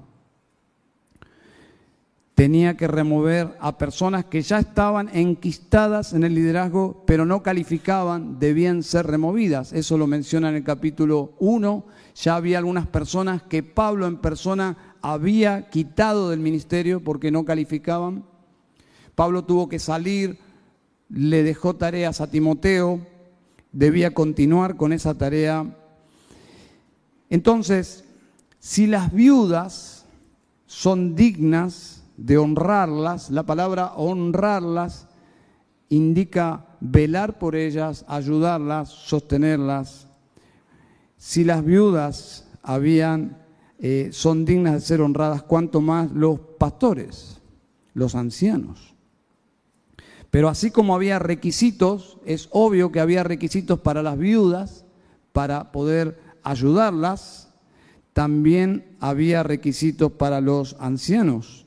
Tenía 2.34 2.76
que 2.76 2.86
remover 2.86 3.56
a 3.60 3.76
personas 3.76 4.24
que 4.26 4.40
ya 4.40 4.58
estaban 4.58 5.10
enquistadas 5.12 6.12
en 6.12 6.24
el 6.24 6.34
liderazgo, 6.34 7.02
pero 7.06 7.26
no 7.26 7.42
calificaban, 7.42 8.38
debían 8.38 8.82
ser 8.82 9.06
removidas. 9.06 9.72
Eso 9.72 9.98
lo 9.98 10.06
menciona 10.06 10.48
en 10.48 10.56
el 10.56 10.64
capítulo 10.64 11.32
1. 11.38 11.84
Ya 12.14 12.36
había 12.36 12.58
algunas 12.58 12.86
personas 12.86 13.42
que 13.42 13.62
Pablo 13.62 14.06
en 14.06 14.18
persona 14.18 14.89
había 15.02 15.68
quitado 15.70 16.30
del 16.30 16.40
ministerio 16.40 17.02
porque 17.02 17.30
no 17.30 17.44
calificaban. 17.44 18.24
Pablo 19.14 19.44
tuvo 19.44 19.68
que 19.68 19.78
salir, 19.78 20.38
le 21.08 21.42
dejó 21.42 21.76
tareas 21.76 22.20
a 22.20 22.30
Timoteo, 22.30 23.00
debía 23.72 24.14
continuar 24.14 24.76
con 24.76 24.92
esa 24.92 25.16
tarea. 25.16 25.66
Entonces, 27.28 28.04
si 28.58 28.86
las 28.86 29.12
viudas 29.12 30.04
son 30.66 31.14
dignas 31.14 32.02
de 32.16 32.38
honrarlas, 32.38 33.30
la 33.30 33.44
palabra 33.44 33.92
honrarlas 33.96 35.06
indica 35.88 36.66
velar 36.80 37.38
por 37.38 37.56
ellas, 37.56 38.04
ayudarlas, 38.08 38.88
sostenerlas. 38.88 40.06
Si 41.16 41.44
las 41.44 41.64
viudas 41.64 42.46
habían 42.62 43.36
eh, 43.82 44.10
son 44.12 44.44
dignas 44.44 44.74
de 44.74 44.80
ser 44.80 45.00
honradas, 45.00 45.42
cuanto 45.42 45.80
más 45.80 46.10
los 46.12 46.38
pastores, 46.58 47.40
los 47.94 48.14
ancianos. 48.14 48.94
Pero 50.30 50.48
así 50.48 50.70
como 50.70 50.94
había 50.94 51.18
requisitos, 51.18 52.18
es 52.26 52.48
obvio 52.52 52.92
que 52.92 53.00
había 53.00 53.24
requisitos 53.24 53.80
para 53.80 54.02
las 54.02 54.18
viudas, 54.18 54.84
para 55.32 55.72
poder 55.72 56.20
ayudarlas, 56.42 57.48
también 58.12 58.96
había 59.00 59.42
requisitos 59.42 60.12
para 60.12 60.40
los 60.40 60.76
ancianos. 60.78 61.66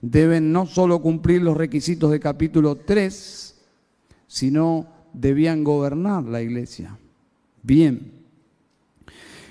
Deben 0.00 0.52
no 0.52 0.66
solo 0.66 1.00
cumplir 1.00 1.42
los 1.42 1.56
requisitos 1.56 2.10
de 2.10 2.18
capítulo 2.18 2.76
3, 2.76 3.54
sino 4.26 4.88
debían 5.12 5.62
gobernar 5.62 6.24
la 6.24 6.42
iglesia. 6.42 6.98
Bien. 7.62 8.21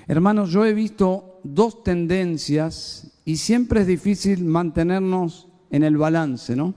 Hermanos, 0.08 0.50
yo 0.50 0.64
he 0.64 0.74
visto 0.74 1.40
dos 1.44 1.82
tendencias 1.84 3.12
y 3.24 3.36
siempre 3.36 3.82
es 3.82 3.86
difícil 3.86 4.44
mantenernos 4.44 5.48
en 5.70 5.84
el 5.84 5.96
balance, 5.96 6.56
¿no? 6.56 6.74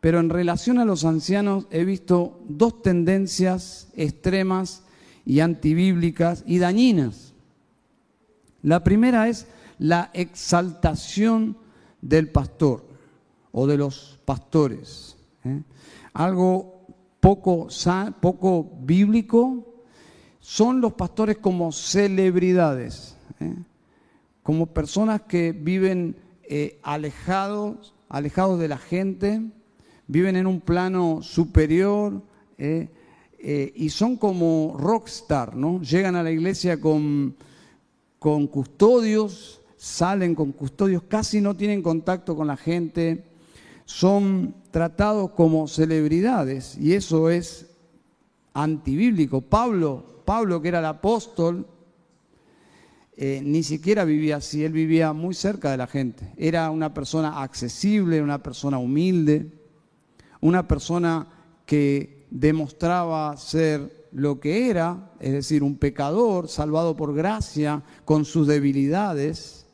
Pero 0.00 0.20
en 0.20 0.28
relación 0.28 0.78
a 0.78 0.84
los 0.84 1.04
ancianos 1.04 1.66
he 1.70 1.84
visto 1.84 2.40
dos 2.48 2.82
tendencias 2.82 3.88
extremas 3.96 4.82
y 5.24 5.40
antibíblicas 5.40 6.44
y 6.46 6.58
dañinas. 6.58 7.32
La 8.62 8.84
primera 8.84 9.28
es 9.28 9.46
la 9.78 10.10
exaltación 10.12 11.56
del 12.02 12.28
pastor 12.28 12.84
o 13.52 13.66
de 13.66 13.78
los 13.78 14.18
pastores. 14.24 15.16
¿eh? 15.44 15.62
Algo 16.12 16.86
poco, 17.20 17.68
poco 18.20 18.70
bíblico 18.82 19.73
son 20.44 20.82
los 20.82 20.92
pastores 20.92 21.38
como 21.38 21.72
celebridades. 21.72 23.16
¿eh? 23.40 23.54
como 24.42 24.66
personas 24.66 25.22
que 25.22 25.52
viven 25.52 26.16
eh, 26.42 26.78
alejados, 26.82 27.94
alejados 28.10 28.60
de 28.60 28.68
la 28.68 28.76
gente, 28.76 29.40
viven 30.06 30.36
en 30.36 30.46
un 30.46 30.60
plano 30.60 31.22
superior 31.22 32.20
eh, 32.58 32.90
y 33.74 33.88
son 33.88 34.16
como 34.16 34.76
rockstar, 34.78 35.56
¿no? 35.56 35.80
Llegan 35.80 36.14
a 36.14 36.22
la 36.22 36.30
iglesia 36.30 36.78
con, 36.78 37.36
con 38.18 38.46
custodios, 38.46 39.62
salen 39.78 40.34
con 40.34 40.52
custodios, 40.52 41.04
casi 41.04 41.40
no 41.40 41.56
tienen 41.56 41.82
contacto 41.82 42.36
con 42.36 42.48
la 42.48 42.58
gente, 42.58 43.24
son 43.86 44.54
tratados 44.70 45.30
como 45.30 45.68
celebridades 45.68 46.76
y 46.78 46.92
eso 46.92 47.30
es 47.30 47.70
antibíblico. 48.52 49.40
Pablo, 49.40 50.13
Pablo 50.24 50.60
que 50.60 50.68
era 50.68 50.78
el 50.78 50.86
apóstol, 50.86 51.66
eh, 53.16 53.40
ni 53.44 53.62
siquiera 53.62 54.04
vivía 54.04 54.36
así, 54.36 54.64
él 54.64 54.72
vivía 54.72 55.12
muy 55.12 55.34
cerca 55.34 55.70
de 55.70 55.76
la 55.76 55.86
gente. 55.86 56.32
Era 56.36 56.70
una 56.70 56.92
persona 56.92 57.42
accesible, 57.42 58.20
una 58.20 58.42
persona 58.42 58.78
humilde, 58.78 59.52
una 60.40 60.66
persona 60.66 61.28
que 61.64 62.26
demostraba 62.30 63.36
ser 63.36 64.08
lo 64.10 64.40
que 64.40 64.68
era, 64.68 65.12
es 65.20 65.32
decir, 65.32 65.62
un 65.62 65.76
pecador 65.76 66.48
salvado 66.48 66.96
por 66.96 67.14
gracia 67.14 67.82
con 68.04 68.24
sus 68.24 68.46
debilidades. 68.46 69.66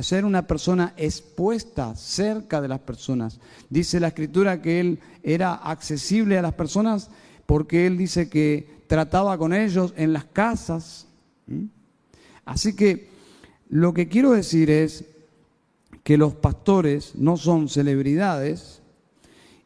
Ser 0.00 0.24
una 0.24 0.48
persona 0.48 0.92
expuesta 0.96 1.94
cerca 1.94 2.60
de 2.60 2.66
las 2.66 2.80
personas. 2.80 3.38
Dice 3.70 4.00
la 4.00 4.08
escritura 4.08 4.60
que 4.60 4.80
él 4.80 4.98
era 5.22 5.54
accesible 5.54 6.36
a 6.36 6.42
las 6.42 6.54
personas 6.54 7.10
porque 7.46 7.86
él 7.86 7.96
dice 7.96 8.28
que 8.28 8.83
trataba 8.94 9.36
con 9.36 9.52
ellos 9.52 9.92
en 9.96 10.12
las 10.12 10.24
casas. 10.24 11.08
Así 12.44 12.76
que 12.76 13.08
lo 13.68 13.92
que 13.92 14.06
quiero 14.06 14.30
decir 14.30 14.70
es 14.70 15.04
que 16.04 16.16
los 16.16 16.34
pastores 16.34 17.16
no 17.16 17.36
son 17.36 17.68
celebridades 17.68 18.82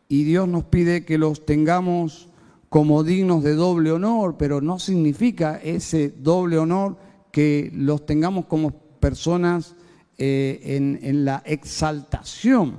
y 0.08 0.24
Dios 0.24 0.48
nos 0.48 0.64
pide 0.64 1.04
que 1.04 1.18
los 1.18 1.44
tengamos 1.44 2.30
como 2.70 3.04
dignos 3.04 3.44
de 3.44 3.52
doble 3.52 3.92
honor, 3.92 4.36
pero 4.38 4.62
no 4.62 4.78
significa 4.78 5.60
ese 5.62 6.08
doble 6.08 6.56
honor 6.56 6.96
que 7.30 7.70
los 7.74 8.06
tengamos 8.06 8.46
como 8.46 8.70
personas 8.70 9.74
eh, 10.16 10.58
en, 10.64 11.00
en 11.02 11.26
la 11.26 11.42
exaltación. 11.44 12.76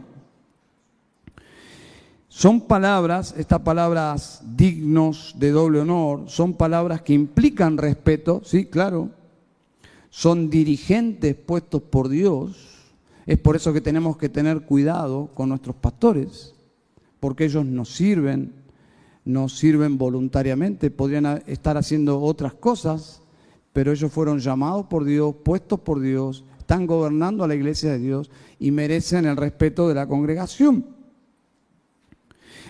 Son 2.39 2.61
palabras, 2.61 3.35
estas 3.37 3.59
palabras 3.63 4.41
dignos 4.55 5.35
de 5.37 5.51
doble 5.51 5.81
honor, 5.81 6.29
son 6.29 6.53
palabras 6.53 7.01
que 7.01 7.11
implican 7.11 7.77
respeto, 7.77 8.41
sí, 8.45 8.63
claro, 8.63 9.09
son 10.09 10.49
dirigentes 10.49 11.35
puestos 11.35 11.81
por 11.81 12.07
Dios. 12.07 12.85
Es 13.25 13.37
por 13.39 13.57
eso 13.57 13.73
que 13.73 13.81
tenemos 13.81 14.15
que 14.15 14.29
tener 14.29 14.61
cuidado 14.61 15.31
con 15.33 15.49
nuestros 15.49 15.75
pastores, 15.75 16.55
porque 17.19 17.43
ellos 17.43 17.65
nos 17.65 17.93
sirven, 17.93 18.53
nos 19.25 19.57
sirven 19.57 19.97
voluntariamente, 19.97 20.91
podrían 20.91 21.43
estar 21.45 21.75
haciendo 21.75 22.21
otras 22.21 22.53
cosas, 22.53 23.21
pero 23.73 23.91
ellos 23.91 24.13
fueron 24.13 24.39
llamados 24.39 24.85
por 24.85 25.03
Dios, 25.03 25.35
puestos 25.43 25.81
por 25.81 25.99
Dios, 25.99 26.45
están 26.57 26.87
gobernando 26.87 27.43
a 27.43 27.49
la 27.49 27.55
iglesia 27.55 27.91
de 27.91 27.99
Dios 27.99 28.31
y 28.59 28.71
merecen 28.71 29.25
el 29.25 29.35
respeto 29.35 29.89
de 29.89 29.95
la 29.95 30.07
congregación. 30.07 30.98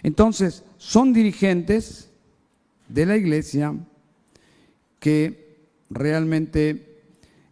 Entonces, 0.03 0.63
son 0.77 1.13
dirigentes 1.13 2.09
de 2.87 3.05
la 3.05 3.17
iglesia 3.17 3.75
que 4.99 5.67
realmente 5.89 7.03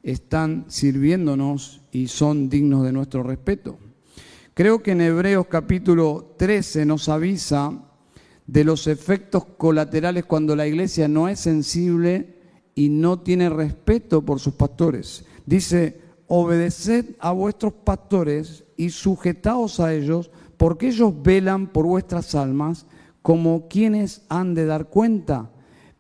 están 0.03 0.65
sirviéndonos 0.67 1.81
y 1.91 2.07
son 2.07 2.49
dignos 2.49 2.83
de 2.83 2.91
nuestro 2.91 3.23
respeto. 3.23 3.77
Creo 4.53 4.81
que 4.81 4.91
en 4.91 5.01
Hebreos 5.01 5.47
capítulo 5.47 6.33
13 6.37 6.85
nos 6.85 7.09
avisa 7.09 7.83
de 8.47 8.63
los 8.63 8.87
efectos 8.87 9.45
colaterales 9.45 10.25
cuando 10.25 10.55
la 10.55 10.65
iglesia 10.65 11.07
no 11.07 11.27
es 11.27 11.41
sensible 11.41 12.37
y 12.73 12.89
no 12.89 13.19
tiene 13.19 13.49
respeto 13.49 14.23
por 14.23 14.39
sus 14.39 14.53
pastores. 14.53 15.25
Dice, 15.45 15.99
obedeced 16.27 17.15
a 17.19 17.31
vuestros 17.31 17.73
pastores 17.73 18.63
y 18.77 18.89
sujetaos 18.89 19.79
a 19.79 19.93
ellos, 19.93 20.31
porque 20.57 20.87
ellos 20.87 21.13
velan 21.21 21.67
por 21.67 21.85
vuestras 21.85 22.35
almas 22.35 22.85
como 23.21 23.67
quienes 23.67 24.25
han 24.29 24.53
de 24.53 24.65
dar 24.65 24.87
cuenta. 24.87 25.51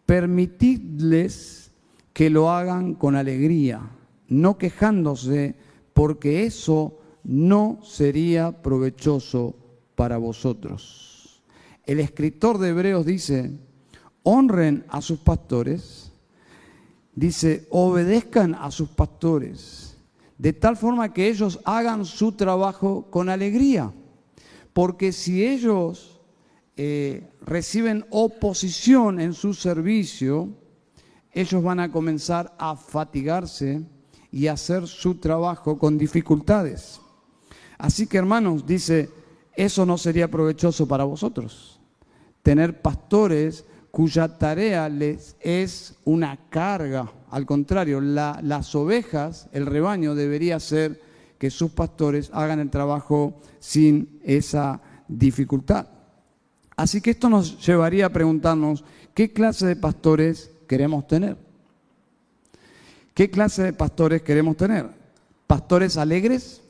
Permitidles 0.05 1.71
que 2.13 2.29
lo 2.29 2.49
hagan 2.49 2.93
con 2.95 3.15
alegría 3.15 3.91
no 4.27 4.57
quejándose, 4.57 5.55
porque 5.93 6.45
eso 6.45 6.99
no 7.23 7.79
sería 7.83 8.61
provechoso 8.61 9.55
para 9.95 10.17
vosotros. 10.17 11.41
El 11.85 11.99
escritor 11.99 12.57
de 12.57 12.69
Hebreos 12.69 13.05
dice, 13.05 13.51
honren 14.23 14.85
a 14.89 15.01
sus 15.01 15.19
pastores, 15.19 16.11
dice, 17.15 17.65
obedezcan 17.69 18.55
a 18.55 18.69
sus 18.71 18.89
pastores, 18.89 19.97
de 20.37 20.53
tal 20.53 20.77
forma 20.77 21.13
que 21.13 21.29
ellos 21.29 21.59
hagan 21.63 22.05
su 22.05 22.33
trabajo 22.33 23.07
con 23.09 23.29
alegría, 23.29 23.91
porque 24.77 25.11
si 25.11 25.43
ellos 25.43 26.21
eh, 26.75 27.27
reciben 27.41 28.05
oposición 28.11 29.19
en 29.19 29.33
su 29.33 29.55
servicio, 29.55 30.49
ellos 31.31 31.63
van 31.63 31.79
a 31.79 31.91
comenzar 31.91 32.53
a 32.59 32.75
fatigarse, 32.75 33.83
y 34.31 34.45
hacer 34.45 34.85
su 34.85 35.15
trabajo 35.15 35.79
con 35.79 35.97
dificultades. 35.97 37.01
Así 37.79 38.05
que 38.05 38.19
hermanos, 38.19 38.67
dice, 38.67 39.09
eso 39.55 39.83
no 39.83 39.97
sería 39.97 40.29
provechoso 40.29 40.87
para 40.87 41.05
vosotros. 41.05 41.79
Tener 42.43 42.79
pastores 42.79 43.65
cuya 43.89 44.37
tarea 44.37 44.89
les 44.89 45.37
es 45.39 45.95
una 46.05 46.37
carga. 46.51 47.11
Al 47.31 47.47
contrario, 47.47 47.99
las 47.99 48.75
ovejas, 48.75 49.49
el 49.53 49.65
rebaño 49.65 50.13
debería 50.13 50.59
ser 50.59 51.06
que 51.37 51.49
sus 51.51 51.71
pastores 51.71 52.29
hagan 52.33 52.59
el 52.59 52.69
trabajo 52.69 53.35
sin 53.59 54.19
esa 54.23 54.81
dificultad. 55.07 55.87
Así 56.75 57.01
que 57.01 57.11
esto 57.11 57.29
nos 57.29 57.65
llevaría 57.65 58.05
a 58.05 58.13
preguntarnos, 58.13 58.83
¿qué 59.13 59.33
clase 59.33 59.65
de 59.65 59.75
pastores 59.75 60.51
queremos 60.67 61.07
tener? 61.07 61.37
¿Qué 63.13 63.31
clase 63.31 63.63
de 63.63 63.73
pastores 63.73 64.21
queremos 64.21 64.57
tener? 64.57 64.89
¿Pastores 65.47 65.97
alegres? 65.97 66.61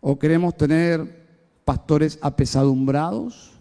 ¿O 0.00 0.16
queremos 0.16 0.56
tener 0.56 1.26
pastores 1.64 2.18
apesadumbrados? 2.22 3.52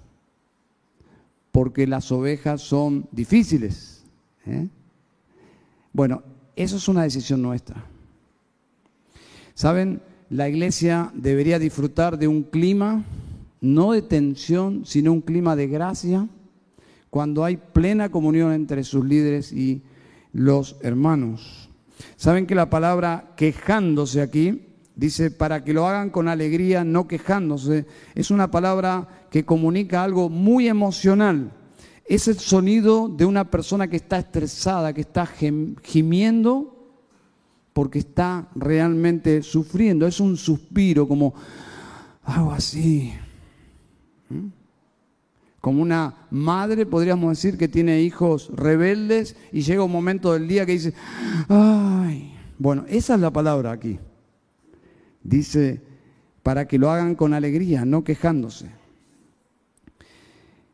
Porque 1.51 1.87
las 1.87 2.11
ovejas 2.11 2.61
son 2.61 3.07
difíciles. 3.11 4.03
¿eh? 4.45 4.67
Bueno, 5.93 6.21
eso 6.55 6.77
es 6.77 6.87
una 6.87 7.01
decisión 7.01 7.41
nuestra. 7.41 7.83
¿Saben? 9.57 10.01
La 10.29 10.47
iglesia 10.47 11.09
debería 11.15 11.57
disfrutar 11.57 12.19
de 12.19 12.27
un 12.27 12.43
clima, 12.43 13.03
no 13.59 13.93
de 13.93 14.03
tensión, 14.03 14.85
sino 14.85 15.11
un 15.11 15.21
clima 15.21 15.55
de 15.55 15.65
gracia, 15.65 16.27
cuando 17.09 17.43
hay 17.43 17.57
plena 17.57 18.11
comunión 18.11 18.53
entre 18.53 18.83
sus 18.83 19.03
líderes 19.03 19.51
y 19.51 19.81
los 20.31 20.75
hermanos. 20.81 21.71
Saben 22.17 22.45
que 22.45 22.53
la 22.53 22.69
palabra 22.69 23.33
quejándose 23.35 24.21
aquí 24.21 24.61
dice 24.95 25.31
para 25.31 25.63
que 25.63 25.73
lo 25.73 25.87
hagan 25.87 26.11
con 26.11 26.27
alegría, 26.27 26.83
no 26.83 27.07
quejándose. 27.07 27.87
Es 28.13 28.29
una 28.29 28.51
palabra 28.51 29.07
que 29.31 29.43
comunica 29.43 30.03
algo 30.03 30.29
muy 30.29 30.67
emocional. 30.67 31.51
Es 32.05 32.27
el 32.27 32.37
sonido 32.37 33.09
de 33.09 33.25
una 33.25 33.49
persona 33.49 33.87
que 33.87 33.95
está 33.95 34.19
estresada, 34.19 34.93
que 34.93 35.01
está 35.01 35.25
gimiendo 35.25 36.76
porque 37.77 37.99
está 37.99 38.49
realmente 38.55 39.43
sufriendo. 39.43 40.07
Es 40.07 40.19
un 40.19 40.35
suspiro, 40.35 41.07
como 41.07 41.35
algo 42.23 42.51
así. 42.51 43.13
¿Mm? 44.29 44.47
como 45.61 45.83
una 45.83 46.27
madre, 46.31 46.87
podríamos 46.87 47.29
decir, 47.29 47.55
que 47.55 47.67
tiene 47.67 48.01
hijos 48.01 48.49
rebeldes 48.55 49.35
y 49.51 49.61
llega 49.61 49.83
un 49.83 49.91
momento 49.91 50.33
del 50.33 50.47
día 50.47 50.65
que 50.65 50.71
dice, 50.71 50.95
ay, 51.49 52.33
bueno, 52.57 52.83
esa 52.87 53.13
es 53.13 53.19
la 53.19 53.29
palabra 53.29 53.73
aquí. 53.73 53.99
Dice, 55.21 55.79
para 56.41 56.67
que 56.67 56.79
lo 56.79 56.89
hagan 56.89 57.13
con 57.13 57.35
alegría, 57.35 57.85
no 57.85 58.03
quejándose. 58.03 58.71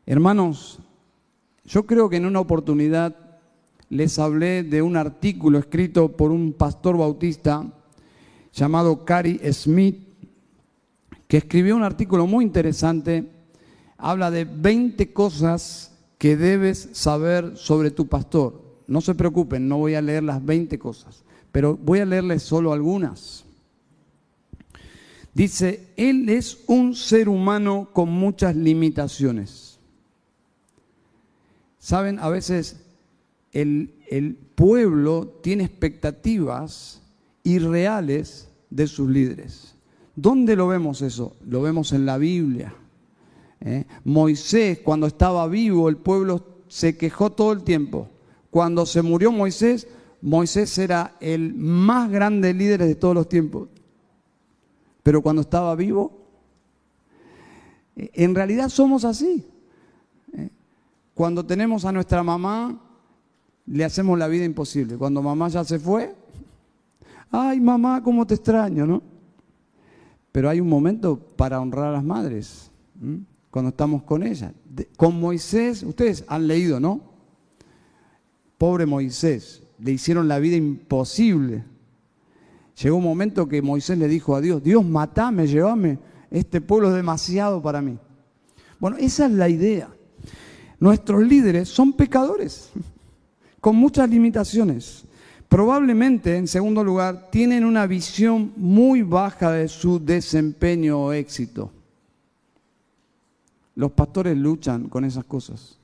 Hermanos, 0.06 0.78
yo 1.66 1.84
creo 1.84 2.08
que 2.08 2.16
en 2.16 2.24
una 2.24 2.40
oportunidad 2.40 3.23
les 3.90 4.18
hablé 4.18 4.62
de 4.62 4.82
un 4.82 4.96
artículo 4.96 5.58
escrito 5.58 6.16
por 6.16 6.30
un 6.30 6.52
pastor 6.52 6.96
bautista 6.96 7.64
llamado 8.52 9.04
Cary 9.04 9.40
Smith, 9.52 9.98
que 11.28 11.38
escribió 11.38 11.76
un 11.76 11.82
artículo 11.82 12.26
muy 12.26 12.44
interesante 12.44 13.30
habla 14.04 14.30
de 14.30 14.44
20 14.44 15.12
cosas 15.12 15.92
que 16.18 16.36
debes 16.36 16.90
saber 16.92 17.56
sobre 17.56 17.90
tu 17.90 18.06
pastor. 18.06 18.62
No 18.86 19.00
se 19.00 19.14
preocupen, 19.14 19.66
no 19.66 19.78
voy 19.78 19.94
a 19.94 20.02
leer 20.02 20.22
las 20.22 20.44
20 20.44 20.78
cosas, 20.78 21.24
pero 21.50 21.76
voy 21.76 22.00
a 22.00 22.04
leerles 22.04 22.42
solo 22.42 22.72
algunas. 22.72 23.44
Dice, 25.32 25.88
Él 25.96 26.28
es 26.28 26.58
un 26.66 26.94
ser 26.94 27.28
humano 27.28 27.88
con 27.92 28.10
muchas 28.10 28.54
limitaciones. 28.54 29.78
Saben, 31.78 32.18
a 32.18 32.28
veces 32.28 32.83
el, 33.54 34.38
pueblo 34.54 35.38
tiene 35.42 35.64
expectativas 35.64 37.02
irreales 37.42 38.48
de 38.70 38.86
sus 38.86 39.08
líderes. 39.08 39.74
¿Dónde 40.14 40.54
lo 40.54 40.68
vemos 40.68 41.02
eso? 41.02 41.36
Lo 41.46 41.62
vemos 41.62 41.92
en 41.92 42.06
la 42.06 42.18
Biblia. 42.18 42.74
¿eh? 43.60 43.84
Moisés, 44.04 44.78
cuando 44.78 45.06
estaba 45.06 45.48
vivo, 45.48 45.88
el 45.88 45.96
pueblo 45.96 46.44
se 46.68 46.96
quejó 46.96 47.30
todo 47.30 47.52
el 47.52 47.64
tiempo. 47.64 48.08
Cuando 48.50 48.86
se 48.86 49.02
murió 49.02 49.32
Moisés, 49.32 49.88
Moisés 50.22 50.78
era 50.78 51.16
el 51.20 51.54
más 51.54 52.10
grande 52.10 52.54
líder 52.54 52.84
de 52.84 52.94
todos 52.94 53.14
los 53.14 53.28
tiempos. 53.28 53.68
Pero 55.02 55.20
cuando 55.20 55.42
estaba 55.42 55.74
vivo, 55.74 56.26
en 57.96 58.34
realidad 58.34 58.68
somos 58.68 59.04
así. 59.04 59.44
¿eh? 60.32 60.50
Cuando 61.12 61.44
tenemos 61.44 61.84
a 61.84 61.92
nuestra 61.92 62.22
mamá, 62.22 62.83
le 63.66 63.84
hacemos 63.84 64.18
la 64.18 64.28
vida 64.28 64.44
imposible. 64.44 64.96
Cuando 64.96 65.22
mamá 65.22 65.48
ya 65.48 65.64
se 65.64 65.78
fue, 65.78 66.14
ay 67.30 67.60
mamá, 67.60 68.02
cómo 68.02 68.26
te 68.26 68.34
extraño, 68.34 68.86
¿no? 68.86 69.02
Pero 70.32 70.50
hay 70.50 70.60
un 70.60 70.68
momento 70.68 71.18
para 71.18 71.60
honrar 71.60 71.86
a 71.86 71.92
las 71.92 72.04
madres, 72.04 72.70
cuando 73.50 73.68
estamos 73.68 74.02
con 74.02 74.22
ellas. 74.22 74.52
con 74.96 75.20
Moisés, 75.20 75.82
ustedes 75.82 76.24
han 76.26 76.46
leído, 76.48 76.80
¿no? 76.80 77.00
Pobre 78.58 78.86
Moisés, 78.86 79.62
le 79.78 79.92
hicieron 79.92 80.26
la 80.26 80.38
vida 80.38 80.56
imposible. 80.56 81.64
Llegó 82.82 82.96
un 82.96 83.04
momento 83.04 83.48
que 83.48 83.62
Moisés 83.62 83.96
le 83.98 84.08
dijo 84.08 84.34
a 84.34 84.40
Dios, 84.40 84.62
Dios, 84.62 84.84
matame, 84.84 85.46
llévame, 85.46 85.98
este 86.30 86.60
pueblo 86.60 86.88
es 86.88 86.94
demasiado 86.94 87.62
para 87.62 87.80
mí. 87.80 87.96
Bueno, 88.80 88.96
esa 88.96 89.26
es 89.26 89.32
la 89.32 89.48
idea. 89.48 89.88
Nuestros 90.80 91.22
líderes 91.22 91.68
son 91.68 91.92
pecadores, 91.92 92.72
con 93.64 93.76
muchas 93.76 94.10
limitaciones. 94.10 95.04
Probablemente, 95.48 96.36
en 96.36 96.46
segundo 96.46 96.84
lugar, 96.84 97.30
tienen 97.30 97.64
una 97.64 97.86
visión 97.86 98.52
muy 98.56 99.00
baja 99.00 99.52
de 99.52 99.68
su 99.68 100.04
desempeño 100.04 101.00
o 101.00 101.12
éxito. 101.14 101.70
Los 103.74 103.92
pastores 103.92 104.36
luchan 104.36 104.90
con 104.90 105.06
esas 105.06 105.24
cosas. 105.24 105.78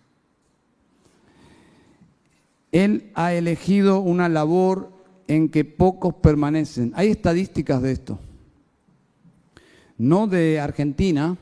Él 2.71 3.11
ha 3.14 3.33
elegido 3.33 4.01
una 4.01 4.29
labor 4.29 4.93
en 5.27 5.49
que 5.49 5.64
pocos 5.64 6.16
permanecen. 6.16 6.93
Hay 6.95 7.09
estadísticas 7.09 7.81
de 7.81 7.93
esto. 7.93 8.19
No 9.97 10.27
de 10.27 10.61
Argentina, 10.61 11.35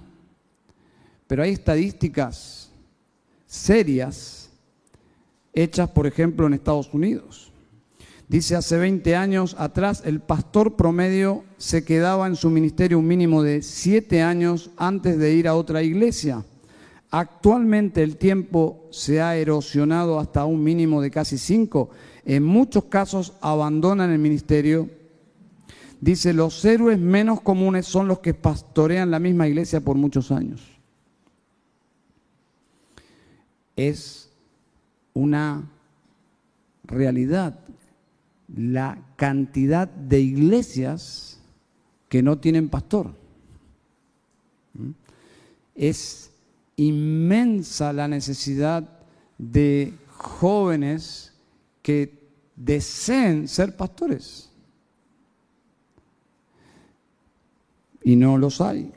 pero 1.27 1.43
hay 1.43 1.51
estadísticas 1.51 2.71
serias 3.49 4.38
hechas, 5.63 5.91
por 5.91 6.07
ejemplo, 6.07 6.47
en 6.47 6.55
Estados 6.55 6.93
Unidos. 6.93 7.53
Dice, 8.29 8.57
hace 8.57 8.77
20 8.77 9.17
años 9.17 9.57
atrás 9.59 10.03
el 10.05 10.21
pastor 10.21 10.77
promedio 10.77 11.45
se 11.57 11.85
quedaba 11.85 12.27
en 12.27 12.37
su 12.37 12.51
ministerio 12.51 12.99
un 12.99 13.07
mínimo 13.07 13.43
de 13.43 13.63
7 13.63 14.23
años 14.23 14.71
antes 14.77 15.19
de 15.19 15.33
ir 15.33 15.49
a 15.49 15.55
otra 15.55 15.83
iglesia. 15.83 16.45
Actualmente 17.11 18.03
el 18.03 18.19
tiempo 18.19 18.87
se 18.91 19.23
ha 19.23 19.37
erosionado 19.37 20.21
hasta 20.21 20.45
un 20.45 20.63
mínimo 20.63 21.01
de 21.01 21.11
casi 21.11 21.39
5. 21.39 21.89
En 22.27 22.45
muchos 22.45 22.85
casos 22.85 23.33
abandonan 23.41 24.11
el 24.11 24.19
ministerio. 24.19 24.91
Dice, 26.01 26.35
los 26.35 26.63
héroes 26.67 26.99
menos 26.99 27.41
comunes 27.41 27.87
son 27.87 28.09
los 28.09 28.19
que 28.19 28.35
pastorean 28.35 29.11
la 29.11 29.19
misma 29.19 29.49
iglesia 29.49 29.81
por 29.81 29.97
muchos 29.97 30.31
años. 30.31 30.61
Es 33.75 34.28
una 35.15 35.69
realidad 36.85 37.59
la 38.55 38.99
cantidad 39.17 39.87
de 39.89 40.21
iglesias 40.21 41.39
que 42.09 42.23
no 42.23 42.39
tienen 42.39 42.69
pastor. 42.69 43.13
Es 45.75 46.31
inmensa 46.77 47.93
la 47.93 48.09
necesidad 48.09 48.89
de 49.37 49.95
jóvenes 50.17 51.33
que 51.83 52.19
deseen 52.57 53.49
ser 53.49 53.77
pastores. 53.77 54.51
Y 58.03 58.17
no 58.17 58.39
los 58.39 58.61
hay. 58.61 58.93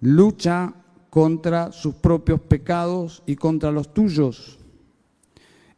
Lucha 0.00 0.74
contra 1.12 1.72
sus 1.72 1.94
propios 1.96 2.40
pecados 2.40 3.22
y 3.26 3.36
contra 3.36 3.70
los 3.70 3.92
tuyos 3.92 4.58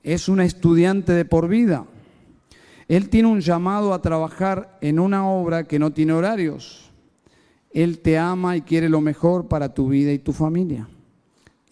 es 0.04 0.28
un 0.28 0.40
estudiante 0.40 1.12
de 1.12 1.24
por 1.24 1.48
vida. 1.48 1.86
Él 2.86 3.08
tiene 3.08 3.26
un 3.26 3.40
llamado 3.40 3.92
a 3.92 4.00
trabajar 4.00 4.78
en 4.80 5.00
una 5.00 5.28
obra 5.28 5.64
que 5.64 5.80
no 5.80 5.92
tiene 5.92 6.12
horarios. 6.12 6.92
Él 7.72 7.98
te 7.98 8.16
ama 8.16 8.56
y 8.56 8.60
quiere 8.60 8.88
lo 8.88 9.00
mejor 9.00 9.48
para 9.48 9.74
tu 9.74 9.88
vida 9.88 10.12
y 10.12 10.20
tu 10.20 10.32
familia. 10.32 10.86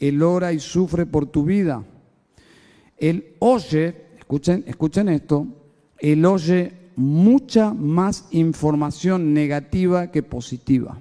Él 0.01 0.22
ora 0.25 0.53
y 0.53 0.59
sufre 0.59 1.07
por 1.07 1.27
tu 1.27 1.44
vida. 1.44 1.85
Él 2.96 3.37
oye, 3.38 4.07
escuchen, 4.18 4.64
escuchen 4.66 5.09
esto, 5.09 5.46
él 5.98 6.25
oye 6.25 6.72
mucha 6.96 7.72
más 7.72 8.27
información 8.33 9.33
negativa 9.33 10.11
que 10.11 10.25
positiva. 10.25 10.98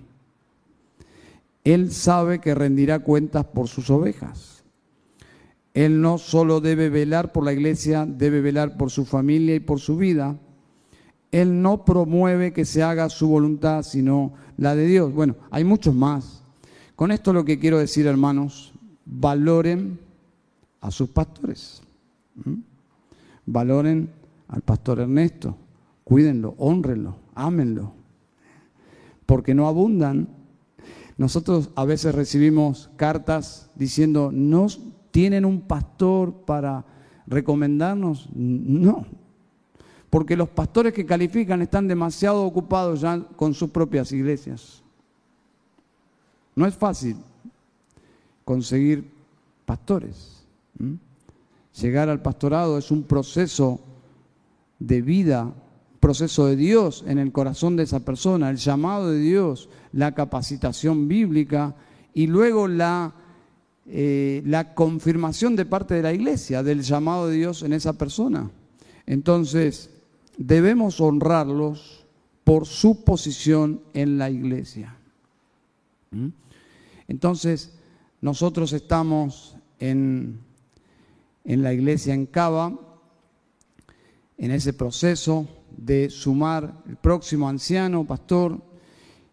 Él 1.64 1.92
sabe 1.92 2.40
que 2.40 2.56
rendirá 2.56 3.00
cuentas 3.00 3.46
por 3.46 3.68
sus 3.68 3.90
ovejas. 3.90 4.64
Él 5.74 6.02
no 6.02 6.18
solo 6.18 6.60
debe 6.60 6.90
velar 6.90 7.32
por 7.32 7.46
la 7.46 7.54
iglesia, 7.54 8.06
debe 8.06 8.42
velar 8.42 8.78
por 8.78 8.92
su 8.92 9.06
familia 9.06 9.56
y 9.56 9.60
por 9.60 9.80
su 9.80 9.96
vida. 9.98 10.38
Él 11.32 11.62
no 11.62 11.86
promueve 11.86 12.52
que 12.52 12.66
se 12.66 12.84
haga 12.84 13.08
su 13.10 13.28
voluntad, 13.30 13.84
sino 13.84 14.34
la 14.58 14.76
de 14.76 14.86
Dios. 14.86 15.14
Bueno, 15.14 15.36
hay 15.50 15.64
muchos 15.64 15.96
más. 15.96 16.44
Con 16.96 17.12
esto 17.12 17.32
lo 17.32 17.46
que 17.46 17.58
quiero 17.58 17.78
decir, 17.78 18.06
hermanos, 18.06 18.74
valoren 19.06 20.00
a 20.82 20.92
sus 20.92 21.10
pastores. 21.10 21.82
Valoren 23.46 24.10
al 24.50 24.62
pastor 24.62 25.00
Ernesto, 25.00 25.56
cuídenlo, 26.04 26.56
honrenlo, 26.58 27.16
ámenlo, 27.34 27.94
porque 29.26 29.54
no 29.54 29.68
abundan. 29.68 30.28
Nosotros 31.22 31.70
a 31.76 31.86
veces 31.86 32.16
recibimos 32.16 32.90
cartas 32.96 33.70
diciendo, 33.76 34.32
no 34.34 34.66
¿Tienen 35.12 35.46
un 35.46 35.62
pastor 35.62 36.34
para 36.34 36.84
recomendarnos? 37.28 38.28
No. 38.34 39.06
Porque 40.10 40.36
los 40.36 40.50
pastores 40.50 40.94
que 40.94 41.06
califican 41.06 41.62
están 41.62 41.88
demasiado 41.88 42.44
ocupados 42.44 43.02
ya 43.02 43.20
con 43.36 43.54
sus 43.54 43.70
propias 43.70 44.12
iglesias. 44.12 44.82
No 46.56 46.66
es 46.66 46.74
fácil 46.74 47.18
conseguir 48.44 49.08
pastores. 49.68 50.44
Llegar 51.80 52.10
al 52.10 52.24
pastorado 52.24 52.80
es 52.80 52.90
un 52.90 53.04
proceso 53.04 53.80
de 54.80 55.04
vida, 55.04 55.54
proceso 56.00 56.48
de 56.48 56.56
Dios 56.56 57.04
en 57.06 57.20
el 57.20 57.32
corazón 57.32 57.76
de 57.76 57.84
esa 57.84 58.00
persona, 58.00 58.50
el 58.50 58.58
llamado 58.58 59.12
de 59.12 59.20
Dios, 59.20 59.70
la 59.94 60.14
capacitación 60.14 61.08
bíblica 61.08 61.76
y 62.14 62.28
luego 62.28 62.68
la 62.68 63.16
eh, 63.88 64.44
la 64.46 64.76
confirmación 64.76 65.56
de 65.56 65.66
parte 65.66 65.96
de 65.96 66.04
la 66.04 66.14
iglesia 66.14 66.62
del 66.62 66.84
llamado 66.84 67.28
de 67.28 67.36
Dios 67.36 67.64
en 67.64 67.74
esa 67.74 67.94
persona. 67.94 68.52
Entonces, 69.08 69.90
debemos 70.38 71.02
honrarlos 71.02 72.06
por 72.44 72.68
su 72.68 73.04
posición 73.04 73.82
en 73.94 74.20
la 74.20 74.30
iglesia. 74.30 74.96
¿Mm? 76.12 76.28
Entonces, 77.08 77.74
nosotros 78.22 78.72
estamos 78.72 79.58
en, 79.80 80.40
en 81.44 81.64
la 81.64 81.74
iglesia 81.74 82.14
en 82.14 82.28
Cava, 82.28 82.80
en 84.38 84.52
ese 84.52 84.74
proceso 84.74 85.48
de 85.76 86.10
sumar 86.12 86.84
el 86.88 86.98
próximo 86.98 87.50
anciano, 87.50 88.06
pastor, 88.06 88.62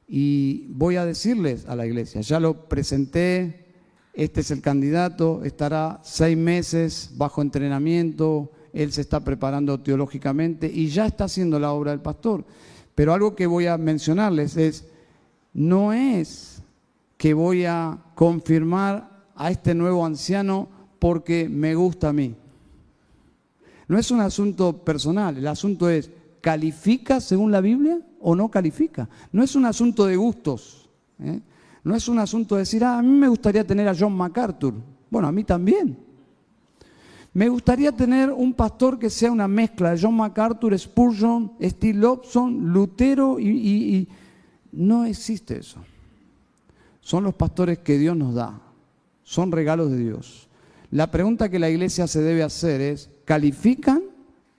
y 0.09 0.66
voy 0.71 0.97
a 0.97 1.05
decirles 1.05 1.66
a 1.66 1.77
la 1.77 1.87
iglesia, 1.87 2.23
ya 2.23 2.40
lo 2.40 2.68
presenté 2.68 3.68
este 4.18 4.40
es 4.40 4.51
el 4.51 4.61
candidato, 4.61 5.44
estará 5.44 6.01
seis 6.03 6.37
meses 6.37 7.12
bajo 7.14 7.40
entrenamiento, 7.40 8.51
él 8.73 8.90
se 8.90 9.03
está 9.03 9.21
preparando 9.21 9.79
teológicamente 9.79 10.66
y 10.66 10.88
ya 10.88 11.07
está 11.07 11.27
haciendo 11.27 11.61
la 11.61 11.71
obra 11.71 11.92
del 11.92 12.01
pastor. 12.01 12.44
Pero 12.97 13.14
algo 13.14 13.37
que 13.37 13.47
voy 13.47 13.66
a 13.66 13.79
mencionarles 13.79 14.57
es, 14.57 14.88
no 15.55 15.92
es 15.92 16.62
que 17.16 17.33
voy 17.33 17.64
a 17.64 17.97
confirmar 18.16 19.29
a 19.37 19.53
este 19.53 19.73
nuevo 19.73 20.05
anciano 20.05 20.68
porque 20.99 21.49
me 21.49 21.77
gusta 21.77 22.09
a 22.09 22.12
mí. 22.12 22.35
No 23.87 24.01
es 24.01 24.11
un 24.11 24.18
asunto 24.18 24.85
personal, 24.85 25.37
el 25.37 25.47
asunto 25.47 25.88
es, 25.88 26.11
¿califica 26.49 27.21
según 27.21 27.53
la 27.53 27.61
Biblia 27.61 28.01
o 28.21 28.35
no 28.35 28.51
califica? 28.51 29.07
No 29.33 29.43
es 29.43 29.55
un 29.55 29.67
asunto 29.67 30.07
de 30.07 30.17
gustos. 30.17 30.89
¿eh? 31.21 31.43
No 31.85 31.95
es 31.95 32.09
un 32.09 32.19
asunto 32.19 32.55
de 32.55 32.61
decir, 32.61 32.83
ah, 32.85 32.97
a 32.97 33.03
mí 33.03 33.11
me 33.11 33.29
gustaría 33.29 33.67
tener 33.67 33.87
a 33.87 33.95
John 33.95 34.15
MacArthur. 34.15 34.73
Bueno, 35.11 35.29
a 35.29 35.33
mí 35.33 35.45
también. 35.45 35.99
Me 37.35 37.51
gustaría 37.51 37.93
tener 37.93 38.31
un 38.31 38.55
pastor 38.55 38.99
que 38.99 39.11
sea 39.11 39.31
una 39.31 39.47
mezcla 39.47 39.91
de 39.91 40.01
John 40.01 40.17
MacArthur, 40.17 40.79
Spurgeon, 40.79 41.53
Steve 41.61 41.99
Lobson, 41.99 42.73
Lutero 42.73 43.39
y, 43.39 43.49
y 43.49 44.09
no 44.73 45.05
existe 45.05 45.59
eso. 45.59 45.81
Son 47.03 47.25
los 47.25 47.35
pastores 47.35 47.81
que 47.81 47.99
Dios 47.99 48.17
nos 48.17 48.35
da. 48.35 48.59
Son 49.23 49.53
regalos 49.53 49.91
de 49.91 49.99
Dios. 49.99 50.49
La 50.91 51.11
pregunta 51.11 51.51
que 51.51 51.59
la 51.59 51.69
iglesia 51.69 52.07
se 52.07 52.23
debe 52.23 52.43
hacer 52.43 52.81
es, 52.81 53.11
¿califican 53.27 54.01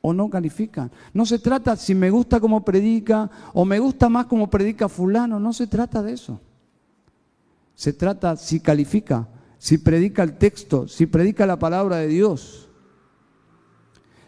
o 0.02 0.14
no 0.14 0.30
califican? 0.30 0.92
No 1.14 1.26
se 1.26 1.40
trata 1.40 1.76
si 1.76 1.96
me 1.96 2.10
gusta 2.10 2.40
cómo 2.40 2.64
predica 2.64 3.30
o 3.54 3.66
me 3.66 3.80
gusta 3.80 4.10
más 4.10 4.26
cómo 4.26 4.50
predica 4.50 4.90
fulano, 4.90 5.40
no 5.40 5.54
se 5.54 5.68
trata 5.68 6.02
de 6.02 6.14
eso. 6.14 6.40
Se 7.76 7.94
trata 7.94 8.36
si 8.36 8.60
califica, 8.60 9.28
si 9.58 9.78
predica 9.78 10.24
el 10.24 10.38
texto, 10.38 10.88
si 10.88 11.06
predica 11.06 11.46
la 11.46 11.60
palabra 11.60 11.98
de 11.98 12.08
Dios, 12.08 12.70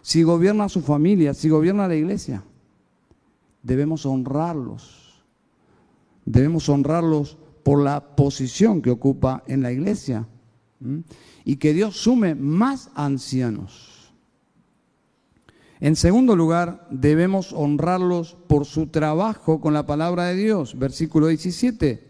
si 0.01 0.23
gobierna 0.23 0.69
su 0.69 0.81
familia, 0.81 1.33
si 1.33 1.49
gobierna 1.49 1.87
la 1.87 1.95
iglesia. 1.95 2.43
Debemos 3.63 4.05
honrarlos. 4.05 5.23
Debemos 6.25 6.69
honrarlos 6.69 7.37
por 7.63 7.83
la 7.83 8.15
posición 8.15 8.81
que 8.81 8.91
ocupa 8.91 9.43
en 9.47 9.61
la 9.61 9.71
iglesia. 9.71 10.27
Y 11.43 11.57
que 11.57 11.73
Dios 11.73 11.97
sume 11.97 12.35
más 12.35 12.89
ancianos. 12.95 13.90
En 15.81 15.95
segundo 15.95 16.35
lugar, 16.35 16.87
debemos 16.91 17.53
honrarlos 17.53 18.37
por 18.47 18.65
su 18.65 18.87
trabajo 18.87 19.59
con 19.59 19.73
la 19.73 19.87
palabra 19.87 20.25
de 20.25 20.35
Dios. 20.35 20.77
Versículo 20.77 21.25
17. 21.27 22.07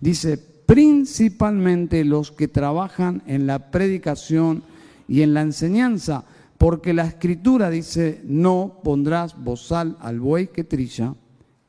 Dice, 0.00 0.36
principalmente 0.36 2.04
los 2.04 2.30
que 2.30 2.46
trabajan 2.46 3.22
en 3.26 3.46
la 3.46 3.70
predicación 3.70 4.62
y 5.08 5.22
en 5.22 5.32
la 5.32 5.40
enseñanza, 5.40 6.24
porque 6.58 6.92
la 6.92 7.06
escritura 7.06 7.70
dice, 7.70 8.20
no 8.24 8.80
pondrás 8.84 9.42
bozal 9.42 9.96
al 10.00 10.20
buey 10.20 10.48
que 10.48 10.62
trilla 10.62 11.14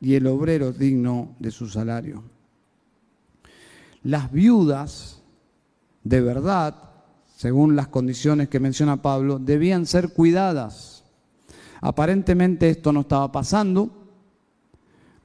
y 0.02 0.16
el 0.16 0.26
obrero 0.26 0.70
digno 0.70 1.34
de 1.38 1.50
su 1.50 1.66
salario. 1.66 2.22
Las 4.02 4.30
viudas, 4.30 5.22
de 6.04 6.20
verdad, 6.20 6.90
según 7.38 7.74
las 7.74 7.88
condiciones 7.88 8.50
que 8.50 8.60
menciona 8.60 9.00
Pablo, 9.00 9.38
debían 9.38 9.86
ser 9.86 10.10
cuidadas. 10.10 10.91
Aparentemente 11.82 12.70
esto 12.70 12.92
no 12.92 13.00
estaba 13.00 13.32
pasando, 13.32 13.90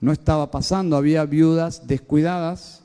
no 0.02 0.12
estaba 0.12 0.50
pasando, 0.50 0.98
había 0.98 1.24
viudas 1.26 1.88
descuidadas 1.88 2.84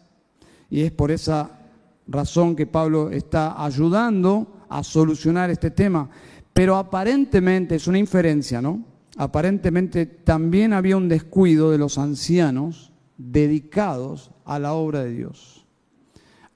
y 0.68 0.82
es 0.82 0.92
por 0.92 1.10
esa 1.10 1.58
razón 2.06 2.54
que 2.54 2.66
Pablo 2.66 3.10
está 3.10 3.64
ayudando 3.64 4.66
a 4.68 4.84
solucionar 4.84 5.48
este 5.48 5.70
tema. 5.70 6.10
Pero 6.52 6.76
aparentemente, 6.76 7.76
es 7.76 7.86
una 7.86 7.98
inferencia, 7.98 8.60
¿no? 8.60 8.84
Aparentemente 9.16 10.04
también 10.04 10.74
había 10.74 10.98
un 10.98 11.08
descuido 11.08 11.70
de 11.70 11.78
los 11.78 11.96
ancianos 11.96 12.92
dedicados 13.16 14.32
a 14.44 14.58
la 14.58 14.74
obra 14.74 15.02
de 15.02 15.12
Dios. 15.12 15.66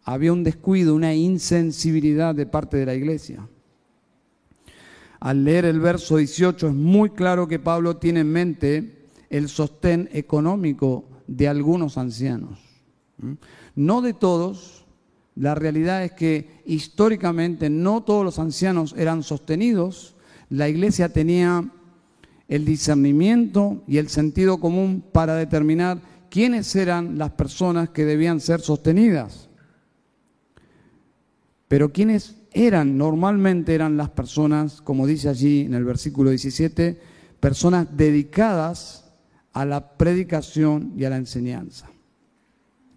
Había 0.05 0.35
un 0.35 0.45
descuido, 0.45 0.95
una 0.95 1.15
insensibilidad 1.15 2.35
de 2.35 2.45
parte 2.45 2.77
de 2.77 2.87
la 2.87 2.95
iglesia. 2.95 3.49
Al 5.27 5.43
leer 5.43 5.65
el 5.65 5.81
verso 5.81 6.19
18 6.19 6.69
es 6.69 6.73
muy 6.73 7.11
claro 7.11 7.49
que 7.49 7.59
Pablo 7.59 7.97
tiene 7.97 8.21
en 8.21 8.31
mente 8.31 9.09
el 9.29 9.49
sostén 9.49 10.09
económico 10.12 11.05
de 11.27 11.49
algunos 11.49 11.99
ancianos. 11.99 12.61
No 13.75 14.03
de 14.03 14.15
todos, 14.15 14.87
la 15.35 15.57
realidad 15.57 16.05
es 16.05 16.12
que 16.12 16.62
históricamente 16.65 17.69
no 17.69 18.05
todos 18.05 18.25
los 18.25 18.39
ancianos 18.39 18.95
eran 18.97 19.25
sostenidos, 19.25 20.15
la 20.49 20.69
iglesia 20.69 21.09
tenía 21.09 21.73
el 22.47 22.65
discernimiento 22.65 23.83
y 23.89 23.97
el 23.97 24.09
sentido 24.09 24.61
común 24.61 25.03
para 25.11 25.35
determinar 25.35 25.99
quiénes 26.31 26.77
eran 26.77 27.19
las 27.19 27.33
personas 27.33 27.89
que 27.89 28.05
debían 28.05 28.39
ser 28.39 28.61
sostenidas. 28.61 29.49
Pero 31.67 31.93
quiénes 31.93 32.36
eran, 32.57 32.97
normalmente 32.97 33.75
eran 33.75 33.99
las 33.99 34.09
personas, 34.09 34.81
como 34.81 35.07
dice 35.07 35.29
allí 35.29 35.61
en 35.61 35.75
el 35.75 35.85
versículo 35.85 36.31
17, 36.31 36.99
personas 37.38 37.87
dedicadas 37.95 39.05
a 39.53 39.66
la 39.66 39.97
predicación 39.99 40.95
y 40.97 41.05
a 41.05 41.11
la 41.11 41.19
enseñanza. 41.19 41.90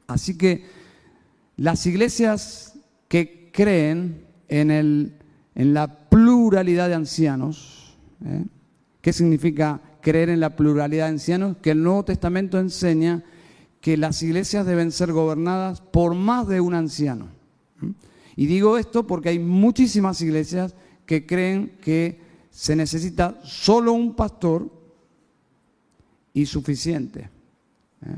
Así 0.07 0.37
que 0.37 0.65
las 1.57 1.85
iglesias 1.85 2.79
que 3.09 3.49
creen 3.53 4.25
en, 4.47 4.71
el, 4.71 5.13
en 5.55 5.73
la 5.73 6.07
pluralidad 6.09 6.87
de 6.87 6.95
ancianos, 6.95 7.97
¿eh? 8.23 8.45
¿qué 9.01 9.11
significa 9.11 9.81
creer 10.01 10.29
en 10.29 10.39
la 10.39 10.55
pluralidad 10.55 11.07
de 11.07 11.11
ancianos? 11.11 11.57
Que 11.61 11.71
el 11.71 11.83
Nuevo 11.83 12.05
Testamento 12.05 12.59
enseña 12.59 13.25
que 13.81 13.97
las 13.97 14.23
iglesias 14.23 14.65
deben 14.65 14.93
ser 14.93 15.11
gobernadas 15.11 15.81
por 15.81 16.15
más 16.15 16.47
de 16.47 16.61
un 16.61 16.75
anciano. 16.75 17.27
Y 18.39 18.45
digo 18.45 18.77
esto 18.77 19.05
porque 19.05 19.27
hay 19.27 19.37
muchísimas 19.37 20.21
iglesias 20.21 20.73
que 21.05 21.25
creen 21.25 21.73
que 21.81 22.21
se 22.49 22.73
necesita 22.73 23.37
solo 23.43 23.91
un 23.91 24.15
pastor 24.15 24.71
y 26.33 26.45
suficiente. 26.45 27.29
¿eh? 28.05 28.15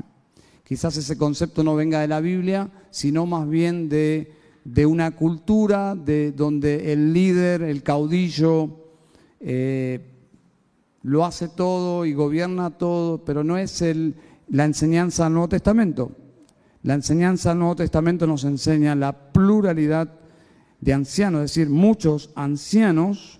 Quizás 0.62 0.96
ese 0.96 1.18
concepto 1.18 1.64
no 1.64 1.74
venga 1.74 2.00
de 2.00 2.06
la 2.06 2.20
Biblia, 2.20 2.70
sino 2.92 3.26
más 3.26 3.48
bien 3.48 3.88
de, 3.88 4.32
una 4.86 5.10
cultura 5.10 5.96
de, 5.96 6.30
donde 6.30 6.92
el 6.92 7.12
líder, 7.12 7.62
el 7.62 7.82
caudillo, 7.82 8.76
eh, 9.40 10.08
lo 11.02 11.24
hace 11.24 11.48
todo 11.48 12.06
y 12.06 12.12
gobierna 12.12 12.70
todo, 12.70 13.24
pero 13.24 13.42
no 13.42 13.58
es 13.58 13.82
el, 13.82 14.14
la 14.50 14.66
enseñanza 14.66 15.24
del 15.24 15.32
Nuevo 15.32 15.48
Testamento. 15.48 16.12
La 16.82 16.94
enseñanza 16.94 17.50
del 17.50 17.60
Nuevo 17.60 17.76
Testamento 17.76 18.26
nos 18.26 18.44
enseña 18.44 18.94
la 18.94 19.32
pluralidad 19.32 20.12
de 20.80 20.92
ancianos, 20.92 21.44
es 21.44 21.54
decir, 21.54 21.70
muchos 21.70 22.30
ancianos, 22.34 23.38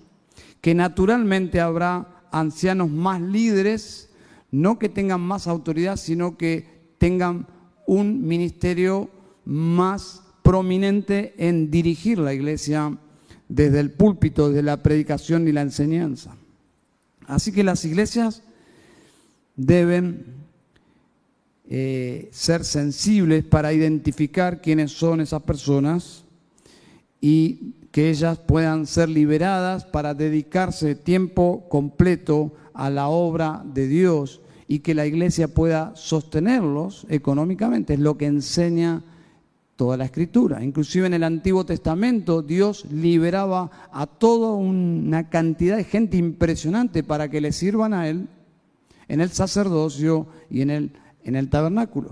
que 0.60 0.74
naturalmente 0.74 1.60
habrá 1.60 2.22
ancianos 2.30 2.88
más 2.88 3.20
líderes, 3.20 4.10
no 4.52 4.78
que 4.78 4.88
tengan 4.88 5.20
más 5.20 5.48
autoridad, 5.48 5.96
sino 5.96 6.36
que 6.36 6.66
tengan 6.98 7.48
un 7.86 8.24
ministerio 8.26 9.10
más 9.44 10.22
prominente 10.42 11.34
en 11.36 11.70
dirigir 11.70 12.18
la 12.18 12.32
iglesia 12.32 12.96
desde 13.48 13.80
el 13.80 13.90
púlpito, 13.90 14.48
desde 14.48 14.62
la 14.62 14.82
predicación 14.82 15.48
y 15.48 15.52
la 15.52 15.62
enseñanza. 15.62 16.36
Así 17.26 17.50
que 17.50 17.64
las 17.64 17.84
iglesias 17.84 18.42
deben 19.56 20.41
eh, 21.74 22.28
ser 22.32 22.66
sensibles 22.66 23.44
para 23.44 23.72
identificar 23.72 24.60
quiénes 24.60 24.92
son 24.92 25.22
esas 25.22 25.40
personas 25.40 26.22
y 27.18 27.72
que 27.90 28.10
ellas 28.10 28.36
puedan 28.36 28.86
ser 28.86 29.08
liberadas 29.08 29.86
para 29.86 30.12
dedicarse 30.12 30.94
tiempo 30.94 31.64
completo 31.70 32.52
a 32.74 32.90
la 32.90 33.08
obra 33.08 33.62
de 33.64 33.88
Dios 33.88 34.42
y 34.68 34.80
que 34.80 34.94
la 34.94 35.06
iglesia 35.06 35.48
pueda 35.48 35.96
sostenerlos 35.96 37.06
económicamente. 37.08 37.94
Es 37.94 38.00
lo 38.00 38.18
que 38.18 38.26
enseña 38.26 39.02
toda 39.74 39.96
la 39.96 40.04
escritura. 40.04 40.62
Inclusive 40.62 41.06
en 41.06 41.14
el 41.14 41.24
Antiguo 41.24 41.64
Testamento 41.64 42.42
Dios 42.42 42.84
liberaba 42.92 43.70
a 43.90 44.04
toda 44.06 44.52
una 44.52 45.30
cantidad 45.30 45.78
de 45.78 45.84
gente 45.84 46.18
impresionante 46.18 47.02
para 47.02 47.30
que 47.30 47.40
le 47.40 47.50
sirvan 47.50 47.94
a 47.94 48.10
Él 48.10 48.28
en 49.08 49.22
el 49.22 49.30
sacerdocio 49.30 50.26
y 50.50 50.60
en 50.60 50.68
el, 50.68 50.92
en 51.24 51.36
el 51.36 51.48
tabernáculo. 51.48 52.10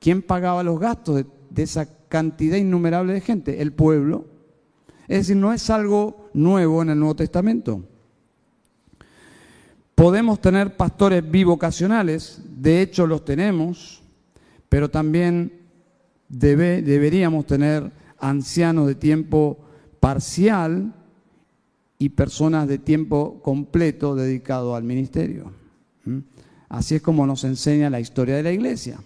¿Quién 0.00 0.22
pagaba 0.22 0.62
los 0.62 0.78
gastos 0.78 1.24
de, 1.50 1.62
esa 1.62 1.88
cantidad 2.08 2.56
innumerable 2.56 3.12
de 3.12 3.20
gente? 3.20 3.62
El 3.62 3.72
pueblo. 3.72 4.26
Es 5.08 5.18
decir, 5.18 5.36
no 5.36 5.52
es 5.52 5.70
algo 5.70 6.28
nuevo 6.34 6.82
en 6.82 6.90
el 6.90 6.98
Nuevo 6.98 7.16
Testamento. 7.16 7.82
Podemos 9.94 10.40
tener 10.40 10.76
pastores 10.76 11.28
bivocacionales, 11.28 12.42
de 12.44 12.82
hecho 12.82 13.06
los 13.06 13.24
tenemos, 13.24 14.02
pero 14.68 14.90
también 14.90 15.52
deberíamos 16.28 17.46
tener 17.46 17.90
ancianos 18.18 18.88
de 18.88 18.94
tiempo 18.94 19.58
parcial 20.00 20.92
y 21.98 22.10
personas 22.10 22.68
de 22.68 22.78
tiempo 22.78 23.40
completo 23.42 24.14
dedicados 24.14 24.76
al 24.76 24.84
ministerio. 24.84 25.52
¿Mm? 26.04 26.18
Así 26.68 26.96
es 26.96 27.02
como 27.02 27.26
nos 27.26 27.44
enseña 27.44 27.90
la 27.90 28.00
historia 28.00 28.36
de 28.36 28.42
la 28.42 28.52
iglesia. 28.52 28.98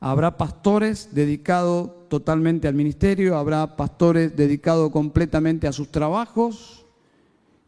Habrá 0.00 0.36
pastores 0.36 1.10
dedicados 1.12 2.08
totalmente 2.08 2.66
al 2.66 2.74
ministerio, 2.74 3.36
habrá 3.36 3.76
pastores 3.76 4.34
dedicados 4.34 4.90
completamente 4.90 5.68
a 5.68 5.72
sus 5.72 5.88
trabajos 5.88 6.86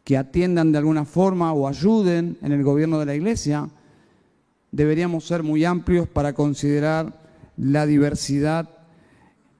que 0.03 0.17
atiendan 0.17 0.71
de 0.71 0.79
alguna 0.79 1.05
forma 1.05 1.53
o 1.53 1.67
ayuden 1.67 2.37
en 2.41 2.51
el 2.51 2.63
gobierno 2.63 2.99
de 2.99 3.05
la 3.05 3.15
iglesia, 3.15 3.69
deberíamos 4.71 5.25
ser 5.25 5.43
muy 5.43 5.63
amplios 5.63 6.07
para 6.07 6.33
considerar 6.33 7.21
la 7.55 7.85
diversidad 7.85 8.69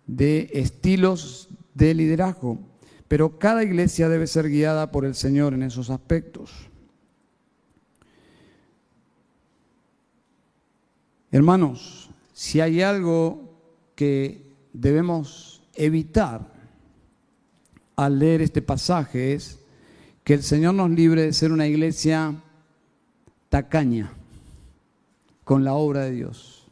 de 0.08 0.50
estilos 0.54 1.48
de 1.76 1.94
liderazgo, 1.94 2.60
pero 3.08 3.40
cada 3.40 3.64
iglesia 3.64 4.10
debe 4.10 4.28
ser 4.28 4.50
guiada 4.50 4.92
por 4.92 5.06
el 5.06 5.16
Señor 5.16 5.54
en 5.54 5.64
esos 5.64 5.90
aspectos. 5.90 6.73
Hermanos, 11.34 12.12
si 12.32 12.62
hay 12.62 12.84
algo 12.84 13.58
que 13.96 14.54
debemos 14.72 15.64
evitar 15.74 16.48
al 17.96 18.20
leer 18.20 18.44
este 18.44 18.62
pasaje 18.62 19.34
es 19.34 19.58
que 20.24 20.36
el 20.36 20.44
Señor 20.44 20.76
nos 20.76 20.92
libre 20.92 21.24
de 21.24 21.34
ser 21.34 21.52
una 21.52 21.66
iglesia 21.66 22.36
tacaña 23.50 24.14
con 25.44 25.64
la 25.64 25.74
obra 25.74 26.02
de 26.02 26.12
Dios. 26.12 26.68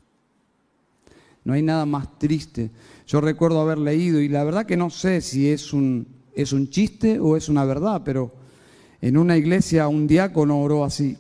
No 1.44 1.54
hay 1.54 1.64
nada 1.64 1.88
más 1.88 2.20
triste. 2.20 2.70
Yo 3.08 3.20
recuerdo 3.20 3.62
haber 3.62 3.80
leído, 3.80 4.22
y 4.22 4.28
la 4.28 4.44
verdad 4.44 4.68
que 4.68 4.78
no 4.78 4.92
sé 4.92 5.22
si 5.22 5.50
es 5.50 5.74
un, 5.74 6.06
es 6.36 6.54
un 6.54 6.70
chiste 6.70 7.20
o 7.20 7.36
es 7.36 7.50
una 7.50 7.66
verdad, 7.66 8.04
pero 8.06 8.32
en 9.02 9.18
una 9.18 9.38
iglesia 9.38 9.88
un 9.88 10.06
diácono 10.06 10.62
oró 10.62 10.86
así, 10.86 11.18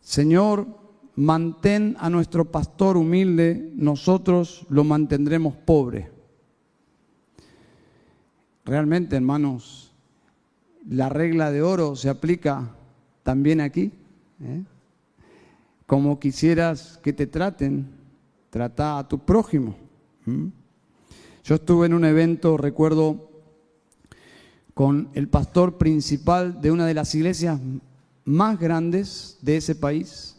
Señor, 0.00 0.81
mantén 1.16 1.96
a 1.98 2.08
nuestro 2.08 2.46
pastor 2.50 2.96
humilde, 2.96 3.70
nosotros 3.74 4.66
lo 4.68 4.84
mantendremos 4.84 5.54
pobre. 5.56 6.10
Realmente, 8.64 9.16
hermanos, 9.16 9.92
la 10.88 11.08
regla 11.08 11.50
de 11.50 11.62
oro 11.62 11.96
se 11.96 12.08
aplica 12.08 12.70
también 13.22 13.60
aquí. 13.60 13.92
¿eh? 14.42 14.62
Como 15.86 16.18
quisieras 16.18 16.98
que 17.02 17.12
te 17.12 17.26
traten, 17.26 17.86
trata 18.50 18.98
a 18.98 19.08
tu 19.08 19.18
prójimo. 19.18 19.76
Yo 21.44 21.56
estuve 21.56 21.86
en 21.86 21.94
un 21.94 22.04
evento, 22.04 22.56
recuerdo, 22.56 23.30
con 24.74 25.10
el 25.14 25.28
pastor 25.28 25.76
principal 25.76 26.60
de 26.60 26.70
una 26.70 26.86
de 26.86 26.94
las 26.94 27.14
iglesias 27.14 27.60
más 28.24 28.58
grandes 28.58 29.38
de 29.42 29.56
ese 29.56 29.74
país, 29.74 30.31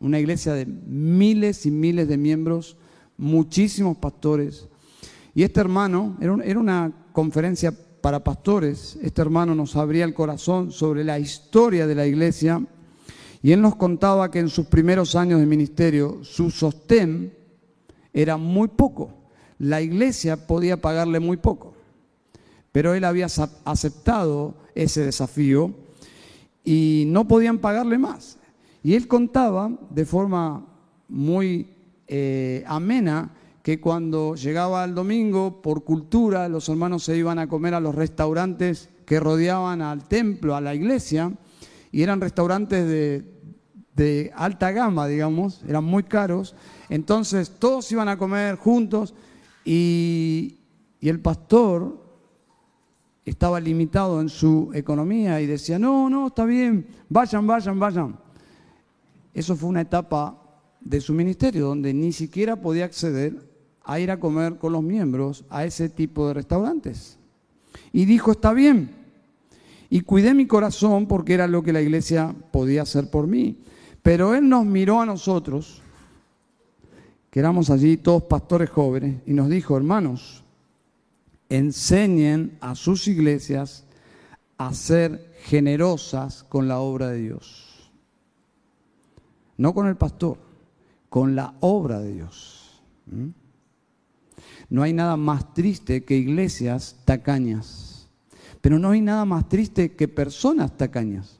una 0.00 0.18
iglesia 0.18 0.54
de 0.54 0.66
miles 0.66 1.66
y 1.66 1.70
miles 1.70 2.08
de 2.08 2.16
miembros, 2.16 2.76
muchísimos 3.16 3.96
pastores. 3.96 4.68
Y 5.34 5.42
este 5.42 5.60
hermano, 5.60 6.16
era 6.20 6.58
una 6.58 6.92
conferencia 7.12 7.72
para 8.00 8.22
pastores, 8.22 8.98
este 9.02 9.20
hermano 9.22 9.54
nos 9.54 9.76
abría 9.76 10.04
el 10.04 10.14
corazón 10.14 10.70
sobre 10.70 11.04
la 11.04 11.18
historia 11.18 11.86
de 11.86 11.94
la 11.94 12.06
iglesia 12.06 12.62
y 13.42 13.52
él 13.52 13.60
nos 13.60 13.76
contaba 13.76 14.30
que 14.30 14.38
en 14.38 14.48
sus 14.48 14.66
primeros 14.66 15.14
años 15.14 15.40
de 15.40 15.46
ministerio 15.46 16.20
su 16.22 16.50
sostén 16.50 17.32
era 18.12 18.36
muy 18.36 18.68
poco. 18.68 19.14
La 19.58 19.80
iglesia 19.80 20.46
podía 20.46 20.80
pagarle 20.80 21.20
muy 21.20 21.36
poco, 21.36 21.74
pero 22.72 22.94
él 22.94 23.04
había 23.04 23.26
aceptado 23.64 24.54
ese 24.74 25.04
desafío 25.04 25.74
y 26.64 27.04
no 27.08 27.26
podían 27.26 27.58
pagarle 27.58 27.98
más. 27.98 28.38
Y 28.82 28.94
él 28.94 29.08
contaba 29.08 29.70
de 29.90 30.04
forma 30.04 30.64
muy 31.08 31.74
eh, 32.06 32.64
amena 32.66 33.34
que 33.62 33.80
cuando 33.80 34.34
llegaba 34.34 34.84
el 34.84 34.94
domingo, 34.94 35.60
por 35.60 35.84
cultura, 35.84 36.48
los 36.48 36.68
hermanos 36.68 37.04
se 37.04 37.16
iban 37.16 37.38
a 37.38 37.48
comer 37.48 37.74
a 37.74 37.80
los 37.80 37.94
restaurantes 37.94 38.88
que 39.04 39.20
rodeaban 39.20 39.82
al 39.82 40.06
templo, 40.08 40.54
a 40.54 40.60
la 40.60 40.74
iglesia, 40.74 41.32
y 41.92 42.02
eran 42.02 42.20
restaurantes 42.20 42.86
de, 43.94 44.32
alta 44.36 44.70
gama, 44.70 45.06
digamos, 45.06 45.62
eran 45.66 45.84
muy 45.84 46.04
caros. 46.04 46.54
Entonces 46.88 47.50
todos 47.58 47.90
iban 47.90 48.08
a 48.08 48.16
comer 48.16 48.56
juntos 48.56 49.12
y, 49.64 50.60
y 51.00 51.08
el 51.08 51.20
pastor 51.20 52.08
estaba 53.24 53.60
limitado 53.60 54.20
en 54.20 54.28
su 54.28 54.70
economía 54.72 55.40
y 55.40 55.46
decía, 55.46 55.78
no, 55.78 56.08
no, 56.08 56.28
está 56.28 56.44
bien, 56.44 56.86
vayan, 57.08 57.46
vayan, 57.46 57.78
vayan. 57.78 58.27
Eso 59.38 59.54
fue 59.54 59.68
una 59.68 59.82
etapa 59.82 60.36
de 60.80 61.00
su 61.00 61.14
ministerio 61.14 61.66
donde 61.66 61.94
ni 61.94 62.12
siquiera 62.12 62.56
podía 62.56 62.86
acceder 62.86 63.48
a 63.84 64.00
ir 64.00 64.10
a 64.10 64.18
comer 64.18 64.56
con 64.56 64.72
los 64.72 64.82
miembros 64.82 65.44
a 65.48 65.64
ese 65.64 65.88
tipo 65.88 66.26
de 66.26 66.34
restaurantes. 66.34 67.18
Y 67.92 68.04
dijo, 68.04 68.32
está 68.32 68.52
bien. 68.52 68.90
Y 69.90 70.00
cuidé 70.00 70.34
mi 70.34 70.48
corazón 70.48 71.06
porque 71.06 71.34
era 71.34 71.46
lo 71.46 71.62
que 71.62 71.72
la 71.72 71.80
iglesia 71.80 72.34
podía 72.50 72.82
hacer 72.82 73.10
por 73.10 73.28
mí. 73.28 73.58
Pero 74.02 74.34
él 74.34 74.48
nos 74.48 74.66
miró 74.66 75.00
a 75.00 75.06
nosotros, 75.06 75.82
que 77.30 77.38
éramos 77.38 77.70
allí 77.70 77.96
todos 77.96 78.24
pastores 78.24 78.70
jóvenes, 78.70 79.22
y 79.24 79.34
nos 79.34 79.48
dijo, 79.48 79.76
hermanos, 79.76 80.42
enseñen 81.48 82.58
a 82.60 82.74
sus 82.74 83.06
iglesias 83.06 83.84
a 84.56 84.74
ser 84.74 85.32
generosas 85.44 86.42
con 86.42 86.66
la 86.66 86.80
obra 86.80 87.10
de 87.10 87.18
Dios. 87.18 87.67
No 89.58 89.74
con 89.74 89.86
el 89.86 89.96
pastor, 89.96 90.38
con 91.10 91.34
la 91.36 91.54
obra 91.60 91.98
de 91.98 92.14
Dios. 92.14 92.80
¿Mm? 93.06 93.28
No 94.70 94.82
hay 94.82 94.92
nada 94.92 95.16
más 95.16 95.52
triste 95.52 96.04
que 96.04 96.16
iglesias 96.16 96.96
tacañas, 97.04 98.08
pero 98.60 98.78
no 98.78 98.90
hay 98.90 99.00
nada 99.00 99.24
más 99.24 99.48
triste 99.48 99.92
que 99.92 100.08
personas 100.08 100.76
tacañas. 100.76 101.38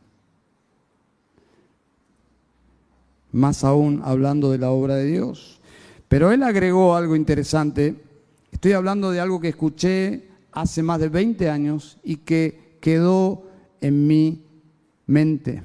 Más 3.30 3.64
aún 3.64 4.00
hablando 4.04 4.50
de 4.50 4.58
la 4.58 4.70
obra 4.70 4.96
de 4.96 5.04
Dios. 5.04 5.60
Pero 6.08 6.32
él 6.32 6.42
agregó 6.42 6.96
algo 6.96 7.14
interesante. 7.14 8.02
Estoy 8.50 8.72
hablando 8.72 9.10
de 9.10 9.20
algo 9.20 9.40
que 9.40 9.48
escuché 9.48 10.28
hace 10.52 10.82
más 10.82 10.98
de 10.98 11.10
20 11.10 11.50
años 11.50 11.98
y 12.02 12.16
que 12.16 12.78
quedó 12.80 13.44
en 13.80 14.06
mi 14.06 14.42
mente. 15.06 15.62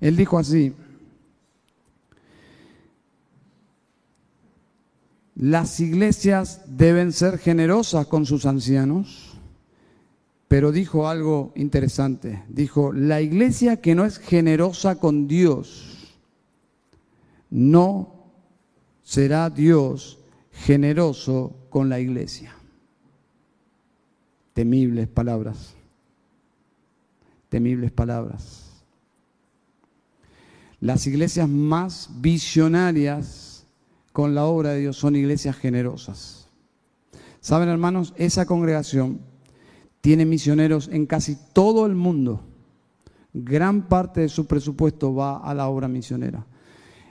Él 0.00 0.16
dijo 0.16 0.38
así, 0.38 0.74
Las 5.38 5.78
iglesias 5.78 6.62
deben 6.66 7.12
ser 7.12 7.38
generosas 7.38 8.08
con 8.08 8.26
sus 8.26 8.44
ancianos, 8.44 9.38
pero 10.48 10.72
dijo 10.72 11.06
algo 11.06 11.52
interesante. 11.54 12.42
Dijo, 12.48 12.92
la 12.92 13.20
iglesia 13.20 13.80
que 13.80 13.94
no 13.94 14.04
es 14.04 14.18
generosa 14.18 14.98
con 14.98 15.28
Dios, 15.28 16.16
no 17.50 18.32
será 19.04 19.48
Dios 19.48 20.18
generoso 20.50 21.54
con 21.70 21.88
la 21.88 22.00
iglesia. 22.00 22.56
Temibles 24.54 25.06
palabras. 25.06 25.74
Temibles 27.48 27.92
palabras. 27.92 28.82
Las 30.80 31.06
iglesias 31.06 31.48
más 31.48 32.10
visionarias 32.16 33.47
con 34.18 34.34
la 34.34 34.46
obra 34.46 34.70
de 34.70 34.80
Dios 34.80 34.96
son 34.96 35.14
iglesias 35.14 35.54
generosas. 35.54 36.48
Saben, 37.40 37.68
hermanos, 37.68 38.14
esa 38.16 38.46
congregación 38.46 39.20
tiene 40.00 40.26
misioneros 40.26 40.88
en 40.88 41.06
casi 41.06 41.38
todo 41.52 41.86
el 41.86 41.94
mundo. 41.94 42.40
Gran 43.32 43.82
parte 43.82 44.22
de 44.22 44.28
su 44.28 44.44
presupuesto 44.48 45.14
va 45.14 45.36
a 45.36 45.54
la 45.54 45.68
obra 45.68 45.86
misionera. 45.86 46.44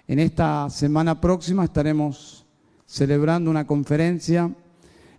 En 0.06 0.20
esta 0.20 0.70
semana 0.70 1.22
próxima 1.22 1.64
estaremos 1.64 2.46
celebrando 2.86 3.50
una 3.50 3.66
conferencia. 3.66 4.54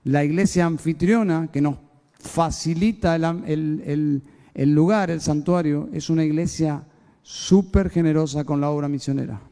La 0.05 0.23
iglesia 0.23 0.67
anfitriona 0.67 1.49
que 1.51 1.63
nos 1.63 1.77
facilita 2.19 3.17
el, 3.17 4.23
el 4.53 4.75
lugar, 4.75 5.11
el 5.11 5.23
santuario, 5.23 5.89
es 5.95 6.11
una 6.11 6.23
iglesia 6.23 6.85
súper 7.23 7.89
generosa 7.89 8.45
con 8.45 8.61
la 8.61 8.69
obra 8.69 8.89
misionera. 8.89 9.48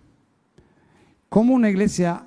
¿Cómo 1.29 1.55
una 1.55 1.71
iglesia 1.71 2.25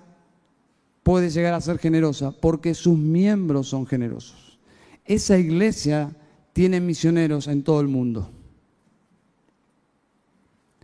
puede 1.04 1.30
llegar 1.30 1.54
a 1.54 1.62
ser 1.62 1.78
generosa? 1.80 2.32
Porque 2.32 2.74
sus 2.74 2.98
miembros 2.98 3.68
son 3.68 3.86
generosos. 3.86 4.60
Esa 5.06 5.38
iglesia 5.38 6.16
tiene 6.54 6.80
misioneros 6.80 7.48
en 7.48 7.64
todo 7.64 7.82
el 7.82 7.88
mundo. 7.88 8.30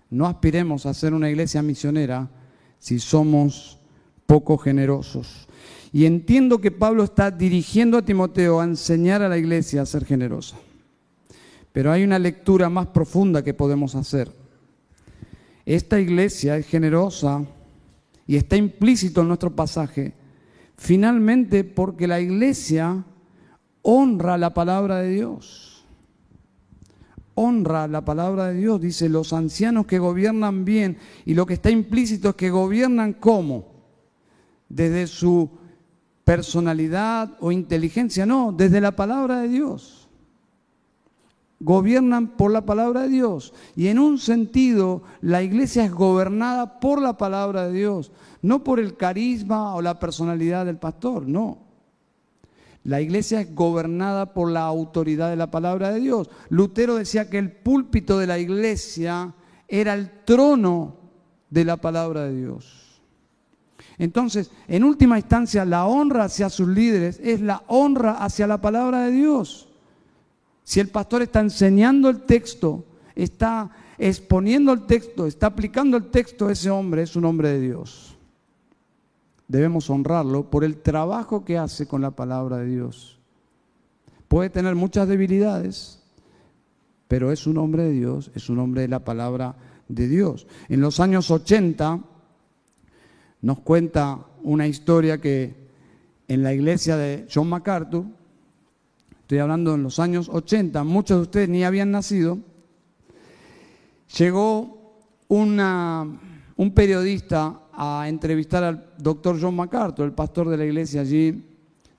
No 0.09 0.25
aspiremos 0.27 0.85
a 0.85 0.93
ser 0.93 1.13
una 1.13 1.29
iglesia 1.29 1.61
misionera 1.61 2.29
si 2.79 2.99
somos 2.99 3.79
poco 4.25 4.57
generosos. 4.57 5.47
Y 5.91 6.05
entiendo 6.05 6.59
que 6.59 6.71
Pablo 6.71 7.03
está 7.03 7.31
dirigiendo 7.31 7.97
a 7.97 8.05
Timoteo 8.05 8.59
a 8.59 8.65
enseñar 8.65 9.21
a 9.21 9.29
la 9.29 9.37
iglesia 9.37 9.81
a 9.81 9.85
ser 9.85 10.05
generosa. 10.05 10.57
Pero 11.71 11.91
hay 11.91 12.03
una 12.03 12.19
lectura 12.19 12.69
más 12.69 12.87
profunda 12.87 13.43
que 13.43 13.53
podemos 13.53 13.95
hacer. 13.95 14.31
Esta 15.65 15.99
iglesia 15.99 16.57
es 16.57 16.67
generosa 16.67 17.45
y 18.27 18.35
está 18.35 18.57
implícito 18.57 19.21
en 19.21 19.27
nuestro 19.27 19.55
pasaje, 19.55 20.13
finalmente 20.77 21.63
porque 21.63 22.07
la 22.07 22.19
iglesia 22.19 23.03
honra 23.81 24.37
la 24.37 24.53
palabra 24.53 24.97
de 24.97 25.09
Dios, 25.09 25.85
honra 27.35 27.87
la 27.87 28.03
palabra 28.03 28.47
de 28.47 28.55
Dios. 28.55 28.81
Dice, 28.81 29.09
los 29.09 29.31
ancianos 29.33 29.85
que 29.85 29.99
gobiernan 29.99 30.65
bien, 30.65 30.97
y 31.25 31.35
lo 31.35 31.45
que 31.45 31.53
está 31.55 31.69
implícito 31.69 32.29
es 32.29 32.35
que 32.35 32.49
gobiernan 32.49 33.13
cómo? 33.13 33.73
Desde 34.69 35.05
su 35.05 35.49
personalidad 36.23 37.37
o 37.39 37.51
inteligencia, 37.51 38.25
no, 38.25 38.51
desde 38.51 38.81
la 38.81 38.95
palabra 38.95 39.41
de 39.41 39.49
Dios. 39.49 40.04
Gobiernan 41.59 42.35
por 42.35 42.51
la 42.51 42.65
palabra 42.65 43.03
de 43.03 43.09
Dios. 43.09 43.53
Y 43.75 43.87
en 43.87 43.99
un 43.99 44.17
sentido, 44.19 45.03
la 45.21 45.41
iglesia 45.41 45.85
es 45.85 45.91
gobernada 45.91 46.79
por 46.79 47.01
la 47.01 47.17
palabra 47.17 47.67
de 47.67 47.73
Dios, 47.73 48.11
no 48.41 48.63
por 48.63 48.79
el 48.79 48.97
carisma 48.97 49.73
o 49.75 49.81
la 49.81 49.99
personalidad 49.99 50.65
del 50.65 50.77
pastor, 50.77 51.27
no. 51.27 51.59
La 52.83 53.01
iglesia 53.01 53.41
es 53.41 53.55
gobernada 53.55 54.33
por 54.33 54.51
la 54.51 54.61
autoridad 54.61 55.31
de 55.31 55.35
la 55.35 55.49
palabra 55.49 55.91
de 55.91 55.99
Dios. 55.99 56.29
Lutero 56.49 56.95
decía 56.95 57.29
que 57.29 57.39
el 57.39 57.51
púlpito 57.51 58.19
de 58.19 58.27
la 58.27 58.37
iglesia 58.37 59.33
era 59.67 59.95
el 59.95 60.23
trono 60.23 60.97
de 61.49 61.65
la 61.65 61.77
palabra 61.77 62.25
de 62.25 62.35
Dios. 62.35 63.01
Entonces, 63.97 64.51
en 64.67 64.83
última 64.83 65.17
instancia, 65.17 65.65
la 65.65 65.85
honra 65.85 66.25
hacia 66.25 66.49
sus 66.49 66.67
líderes 66.67 67.19
es 67.23 67.41
la 67.41 67.63
honra 67.67 68.23
hacia 68.23 68.45
la 68.45 68.61
palabra 68.61 69.05
de 69.05 69.11
Dios. 69.11 69.69
Si 70.65 70.79
el 70.79 70.89
pastor 70.89 71.21
está 71.21 71.41
enseñando 71.41 72.09
el 72.09 72.23
texto, 72.23 72.83
está 73.13 73.69
exponiendo 73.99 74.73
el 74.73 74.87
texto, 74.87 75.27
está 75.27 75.47
aplicando 75.47 75.95
el 75.95 76.09
texto, 76.09 76.49
ese 76.49 76.71
hombre 76.71 77.03
es 77.03 77.15
un 77.15 77.25
hombre 77.25 77.49
de 77.49 77.61
Dios. 77.61 78.17
Debemos 79.47 79.91
honrarlo 79.91 80.49
por 80.49 80.63
el 80.63 80.77
trabajo 80.77 81.45
que 81.45 81.59
hace 81.59 81.87
con 81.87 82.01
la 82.01 82.11
palabra 82.11 82.57
de 82.57 82.65
Dios. 82.65 83.19
Puede 84.27 84.49
tener 84.49 84.73
muchas 84.73 85.07
debilidades, 85.07 86.01
pero 87.07 87.31
es 87.31 87.45
un 87.45 87.59
hombre 87.59 87.83
de 87.83 87.91
Dios, 87.91 88.31
es 88.33 88.49
un 88.49 88.57
hombre 88.57 88.81
de 88.81 88.87
la 88.87 89.05
palabra 89.05 89.55
de 89.87 90.07
Dios. 90.07 90.47
En 90.67 90.81
los 90.81 90.99
años 90.99 91.29
80, 91.29 91.99
nos 93.43 93.59
cuenta 93.59 94.25
una 94.41 94.65
historia 94.65 95.21
que 95.21 95.69
en 96.27 96.41
la 96.41 96.55
iglesia 96.55 96.97
de 96.97 97.27
John 97.31 97.49
MacArthur, 97.49 98.05
estoy 99.25 99.39
hablando 99.39 99.73
en 99.73 99.81
los 99.81 99.97
años 99.97 100.29
80, 100.31 100.83
muchos 100.83 101.17
de 101.17 101.21
ustedes 101.23 101.49
ni 101.49 101.63
habían 101.63 101.89
nacido, 101.89 102.37
llegó 104.19 105.01
una, 105.27 106.05
un 106.55 106.71
periodista 106.75 107.61
a 107.73 108.05
entrevistar 108.07 108.63
al 108.63 108.93
doctor 108.99 109.39
John 109.41 109.55
MacArthur, 109.55 110.05
el 110.05 110.13
pastor 110.13 110.47
de 110.49 110.57
la 110.57 110.65
iglesia 110.65 111.01
allí, 111.01 111.43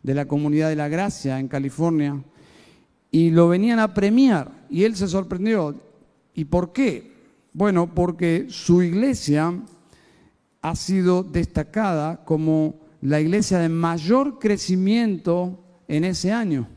de 0.05 0.15
la 0.15 0.27
comunidad 0.29 0.69
de 0.69 0.77
la 0.77 0.87
Gracia 0.87 1.41
en 1.41 1.49
California, 1.49 2.23
y 3.11 3.31
lo 3.31 3.49
venían 3.49 3.81
a 3.81 3.93
premiar, 3.93 4.65
y 4.71 4.85
él 4.85 4.95
se 4.95 5.09
sorprendió. 5.09 5.75
¿Y 6.33 6.45
por 6.45 6.73
qué? 6.73 7.13
Bueno, 7.53 7.93
porque 7.93 8.47
su 8.51 8.85
iglesia 8.85 9.53
ha 10.63 10.77
sido 10.77 11.25
destacada 11.25 12.25
como 12.25 12.77
la 13.01 13.21
iglesia 13.21 13.59
de 13.59 13.69
mayor 13.69 14.39
crecimiento 14.39 15.59
en 15.89 16.05
ese 16.05 16.31
año. 16.31 16.69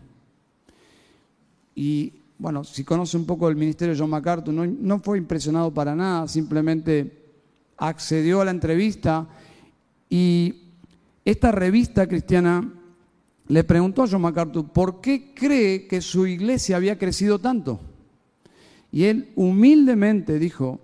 Y 1.80 2.12
bueno, 2.38 2.66
si 2.66 2.84
conoce 2.84 3.16
un 3.16 3.26
poco 3.26 3.48
el 3.48 3.56
ministerio 3.56 3.94
de 3.94 4.02
John 4.02 4.10
MacArthur, 4.10 4.54
no, 4.54 4.66
no 4.66 5.00
fue 5.00 5.18
impresionado 5.18 5.74
para 5.74 5.96
nada, 5.96 6.28
simplemente 6.28 7.24
accedió 7.78 8.42
a 8.42 8.46
la 8.46 8.52
entrevista 8.52 9.30
y 10.10 10.56
esta 11.24 11.54
revista 11.54 12.06
cristiana 12.06 12.70
le 13.48 13.64
preguntó 13.64 14.04
a 14.04 14.10
John 14.12 14.24
MacArthur 14.24 14.68
por 14.74 15.00
qué 15.00 15.34
cree 15.34 15.88
que 15.88 16.02
su 16.02 16.28
iglesia 16.28 16.76
había 16.76 16.98
crecido 16.98 17.40
tanto. 17.40 17.80
Y 18.92 19.06
él 19.06 19.32
humildemente 19.38 20.38
dijo, 20.38 20.82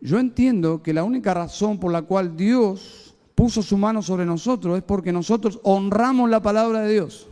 yo 0.00 0.18
entiendo 0.18 0.82
que 0.82 0.94
la 0.94 1.04
única 1.04 1.34
razón 1.34 1.78
por 1.78 1.92
la 1.92 2.00
cual 2.00 2.38
Dios 2.38 3.14
puso 3.34 3.62
su 3.62 3.76
mano 3.76 4.00
sobre 4.00 4.24
nosotros 4.24 4.78
es 4.78 4.82
porque 4.82 5.12
nosotros 5.12 5.60
honramos 5.62 6.30
la 6.30 6.40
palabra 6.40 6.80
de 6.80 6.94
Dios. 6.94 7.28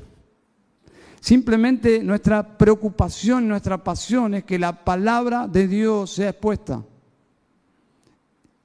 Simplemente 1.24 2.02
nuestra 2.02 2.58
preocupación, 2.58 3.48
nuestra 3.48 3.82
pasión 3.82 4.34
es 4.34 4.44
que 4.44 4.58
la 4.58 4.84
palabra 4.84 5.48
de 5.48 5.66
Dios 5.66 6.10
sea 6.10 6.28
expuesta. 6.28 6.84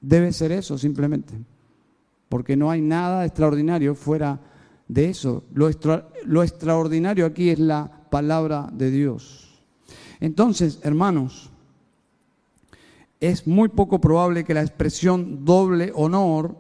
Debe 0.02 0.34
ser 0.34 0.52
eso 0.52 0.78
simplemente, 0.78 1.36
porque 2.28 2.58
no 2.58 2.70
hay 2.70 2.82
nada 2.82 3.26
extraordinario 3.26 3.96
fuera 3.96 4.42
de 4.90 5.06
eso. 5.06 5.46
Lo, 5.54 5.70
extraordinario 6.44 7.26
aquí 7.26 7.50
es 7.50 7.60
la 7.60 7.90
palabra 8.10 8.68
de 8.74 8.92
Dios. 8.92 9.64
Entonces, 10.20 10.80
hermanos, 10.84 11.50
es 13.22 13.48
muy 13.48 13.70
poco 13.70 14.02
probable 14.02 14.44
que 14.44 14.54
la 14.54 14.64
expresión 14.64 15.46
doble 15.46 15.94
honor 15.96 16.58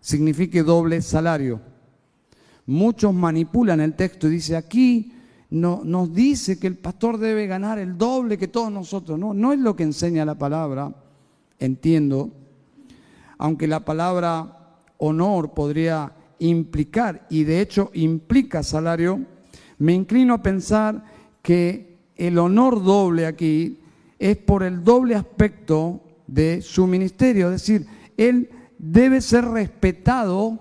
signifique 0.00 0.62
doble 0.62 1.02
salario. 1.02 1.60
Muchos 2.64 3.12
manipulan 3.12 3.80
el 3.80 3.94
texto 3.94 4.28
y 4.28 4.34
dice 4.34 4.54
aquí 4.54 5.16
no, 5.52 5.82
nos 5.84 6.14
dice 6.14 6.58
que 6.58 6.66
el 6.66 6.78
pastor 6.78 7.18
debe 7.18 7.46
ganar 7.46 7.78
el 7.78 7.98
doble 7.98 8.38
que 8.38 8.48
todos 8.48 8.72
nosotros. 8.72 9.18
No, 9.18 9.34
no 9.34 9.52
es 9.52 9.58
lo 9.58 9.76
que 9.76 9.82
enseña 9.82 10.24
la 10.24 10.38
palabra, 10.38 10.94
entiendo, 11.58 12.30
aunque 13.36 13.66
la 13.66 13.84
palabra 13.84 14.78
honor 14.96 15.52
podría 15.52 16.10
implicar, 16.38 17.26
y 17.28 17.44
de 17.44 17.60
hecho 17.60 17.90
implica 17.92 18.62
salario, 18.62 19.20
me 19.76 19.92
inclino 19.92 20.32
a 20.32 20.42
pensar 20.42 21.04
que 21.42 21.98
el 22.16 22.38
honor 22.38 22.82
doble 22.82 23.26
aquí 23.26 23.78
es 24.18 24.38
por 24.38 24.62
el 24.62 24.82
doble 24.82 25.16
aspecto 25.16 26.00
de 26.26 26.62
su 26.62 26.86
ministerio, 26.86 27.52
es 27.52 27.60
decir, 27.60 27.86
él 28.16 28.48
debe 28.78 29.20
ser 29.20 29.44
respetado, 29.44 30.58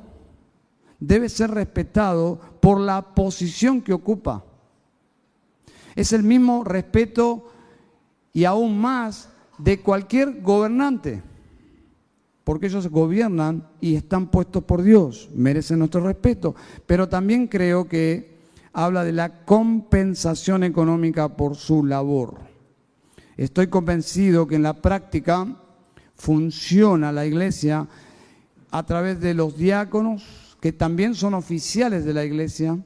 debe 1.00 1.30
ser 1.30 1.52
respetado 1.52 2.42
por 2.60 2.78
la 2.78 3.16
posición 3.16 3.82
que 3.82 3.94
ocupa. 3.94 4.44
Es 5.96 6.14
el 6.14 6.24
mismo 6.24 6.64
respeto 6.64 7.52
y 8.34 8.46
aún 8.46 8.80
más 8.80 9.30
de 9.58 9.80
cualquier 9.82 10.42
gobernante, 10.42 11.22
porque 12.44 12.68
ellos 12.68 12.88
gobiernan 12.88 13.68
y 13.80 13.96
están 13.96 14.28
puestos 14.28 14.64
por 14.64 14.82
Dios, 14.82 15.30
merecen 15.36 15.80
nuestro 15.80 16.02
respeto, 16.02 16.56
pero 16.86 17.08
también 17.08 17.48
creo 17.48 17.88
que 17.88 18.39
habla 18.74 19.04
de 19.04 19.12
la 19.12 19.44
compensación 19.46 20.64
económica 20.64 21.36
por 21.36 21.56
su 21.56 21.86
labor. 21.86 22.39
Estoy 23.38 23.68
convencido 23.68 24.48
que 24.48 24.56
en 24.56 24.64
la 24.64 24.82
práctica 24.82 25.48
funciona 26.16 27.12
la 27.12 27.26
iglesia 27.26 27.88
a 28.72 28.86
través 28.86 29.20
de 29.20 29.34
los 29.34 29.58
diáconos, 29.58 30.58
que 30.62 30.72
también 30.72 31.16
son 31.16 31.34
oficiales 31.34 32.06
de 32.06 32.14
la 32.14 32.24
iglesia, 32.24 32.78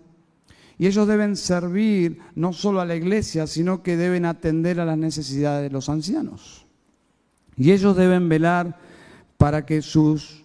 y 0.77 0.87
ellos 0.87 1.07
deben 1.07 1.35
servir 1.35 2.19
no 2.35 2.51
solo 2.51 2.81
a 2.81 2.85
la 2.85 2.95
iglesia, 2.95 3.47
sino 3.47 3.81
que 3.81 3.95
deben 3.95 4.25
atender 4.25 4.79
a 4.79 4.85
las 4.85 4.97
necesidades 4.97 5.63
de 5.63 5.73
los 5.73 5.87
ancianos. 5.87 6.65
Y 7.55 7.71
ellos 7.71 7.95
deben 7.95 8.27
velar 8.27 8.77
para 9.37 9.65
que 9.65 9.81
sus 9.81 10.43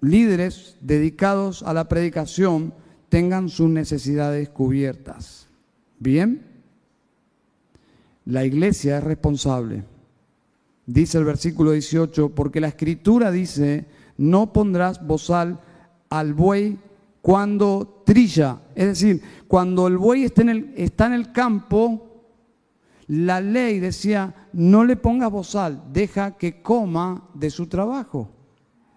líderes 0.00 0.76
dedicados 0.80 1.62
a 1.62 1.74
la 1.74 1.88
predicación 1.88 2.72
tengan 3.08 3.48
sus 3.48 3.68
necesidades 3.68 4.48
cubiertas. 4.48 5.48
¿Bien? 5.98 6.46
La 8.24 8.44
iglesia 8.44 8.98
es 8.98 9.04
responsable. 9.04 9.84
Dice 10.86 11.18
el 11.18 11.24
versículo 11.24 11.72
18, 11.72 12.34
porque 12.34 12.60
la 12.60 12.68
escritura 12.68 13.30
dice, 13.30 13.86
no 14.16 14.54
pondrás 14.54 15.06
bozal 15.06 15.60
al 16.08 16.32
buey 16.32 16.78
cuando 17.28 18.04
trilla. 18.06 18.58
Es 18.74 18.86
decir, 18.86 19.22
cuando 19.46 19.86
el 19.86 19.98
buey 19.98 20.24
está 20.24 20.40
en 20.40 21.12
el, 21.12 21.30
campo, 21.30 22.24
la 23.06 23.42
ley 23.42 23.80
decía, 23.80 24.48
no 24.54 24.82
le 24.82 24.96
pongas 24.96 25.30
bozal, 25.30 25.92
deja 25.92 26.38
que 26.38 26.62
coma 26.62 27.28
de 27.34 27.50
su 27.50 27.66
trabajo. 27.66 28.30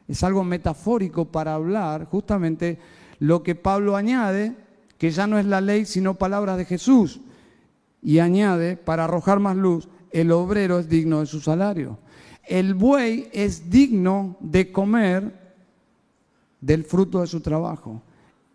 Es 0.07 0.23
algo 0.23 0.45
metafórico 0.45 1.25
para 1.25 1.55
hablar 1.55 2.05
justamente 2.05 2.79
lo 3.19 3.43
que 3.43 3.53
Pablo 3.55 3.97
añade, 3.97 4.55
que 4.97 5.11
ya 5.11 5.27
no 5.27 5.37
es 5.37 5.45
la 5.45 5.59
ley, 5.59 5.83
sino 5.83 6.13
palabras 6.13 6.57
de 6.57 6.63
Jesús 6.63 7.19
y 8.01 8.19
añade, 8.19 8.77
para 8.77 9.03
arrojar 9.03 9.41
más 9.41 9.57
luz, 9.57 9.89
el 10.09 10.31
obrero 10.31 10.79
es 10.79 10.87
digno 10.87 11.19
de 11.19 11.25
su 11.25 11.41
salario. 11.41 11.99
El 12.47 12.75
buey 12.75 13.27
es 13.33 13.69
digno 13.69 14.37
de 14.39 14.71
comer 14.71 15.37
del 16.61 16.85
fruto 16.85 17.19
de 17.19 17.27
su 17.27 17.41
trabajo. 17.41 18.01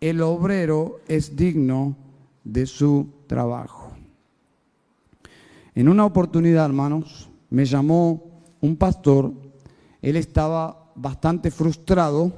El 0.09 0.23
obrero 0.23 1.01
es 1.09 1.35
digno 1.35 1.97
de 2.45 2.65
su 2.67 3.09
trabajo. 3.27 3.91
En 5.75 5.89
una 5.89 6.05
oportunidad, 6.05 6.67
hermanos, 6.67 7.29
me 7.51 7.65
llamó 7.65 8.23
un 8.61 8.77
pastor, 8.77 9.33
él 10.01 10.15
estaba 10.15 10.93
bastante 10.95 11.51
frustrado, 11.51 12.33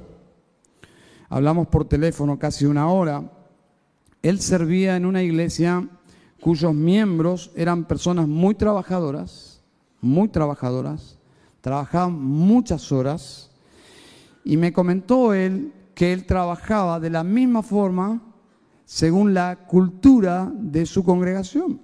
hablamos 1.28 1.66
por 1.66 1.84
teléfono 1.84 2.38
casi 2.38 2.64
una 2.64 2.88
hora, 2.88 3.30
él 4.22 4.40
servía 4.40 4.96
en 4.96 5.04
una 5.04 5.22
iglesia 5.22 5.86
cuyos 6.40 6.72
miembros 6.72 7.50
eran 7.54 7.84
personas 7.84 8.26
muy 8.26 8.54
trabajadoras, 8.54 9.60
muy 10.00 10.28
trabajadoras, 10.28 11.18
trabajaban 11.60 12.18
muchas 12.18 12.90
horas, 12.92 13.50
y 14.42 14.56
me 14.56 14.72
comentó 14.72 15.34
él 15.34 15.74
que 15.98 16.12
él 16.12 16.26
trabajaba 16.26 17.00
de 17.00 17.10
la 17.10 17.24
misma 17.24 17.60
forma 17.60 18.22
según 18.84 19.34
la 19.34 19.66
cultura 19.66 20.48
de 20.54 20.86
su 20.86 21.02
congregación. 21.02 21.80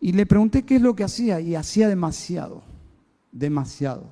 Y 0.00 0.10
le 0.10 0.26
pregunté 0.26 0.64
qué 0.64 0.74
es 0.74 0.82
lo 0.82 0.96
que 0.96 1.04
hacía, 1.04 1.40
y 1.40 1.54
hacía 1.54 1.88
demasiado, 1.88 2.64
demasiado. 3.30 4.08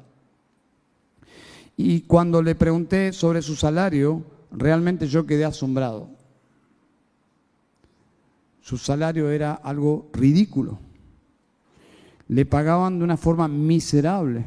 Y 1.76 2.03
cuando 2.03 2.44
le 2.44 2.55
pregunté 2.55 3.12
sobre 3.12 3.42
su 3.42 3.57
salario, 3.57 4.22
realmente 4.53 5.09
yo 5.09 5.26
quedé 5.26 5.44
asombrado. 5.46 6.09
Su 8.61 8.78
salario 8.78 9.30
era 9.30 9.55
algo 9.55 10.11
ridículo. 10.12 10.78
Le 12.28 12.46
pagaban 12.46 13.00
de 13.00 13.05
una 13.05 13.16
forma 13.16 13.48
miserable. 13.48 14.44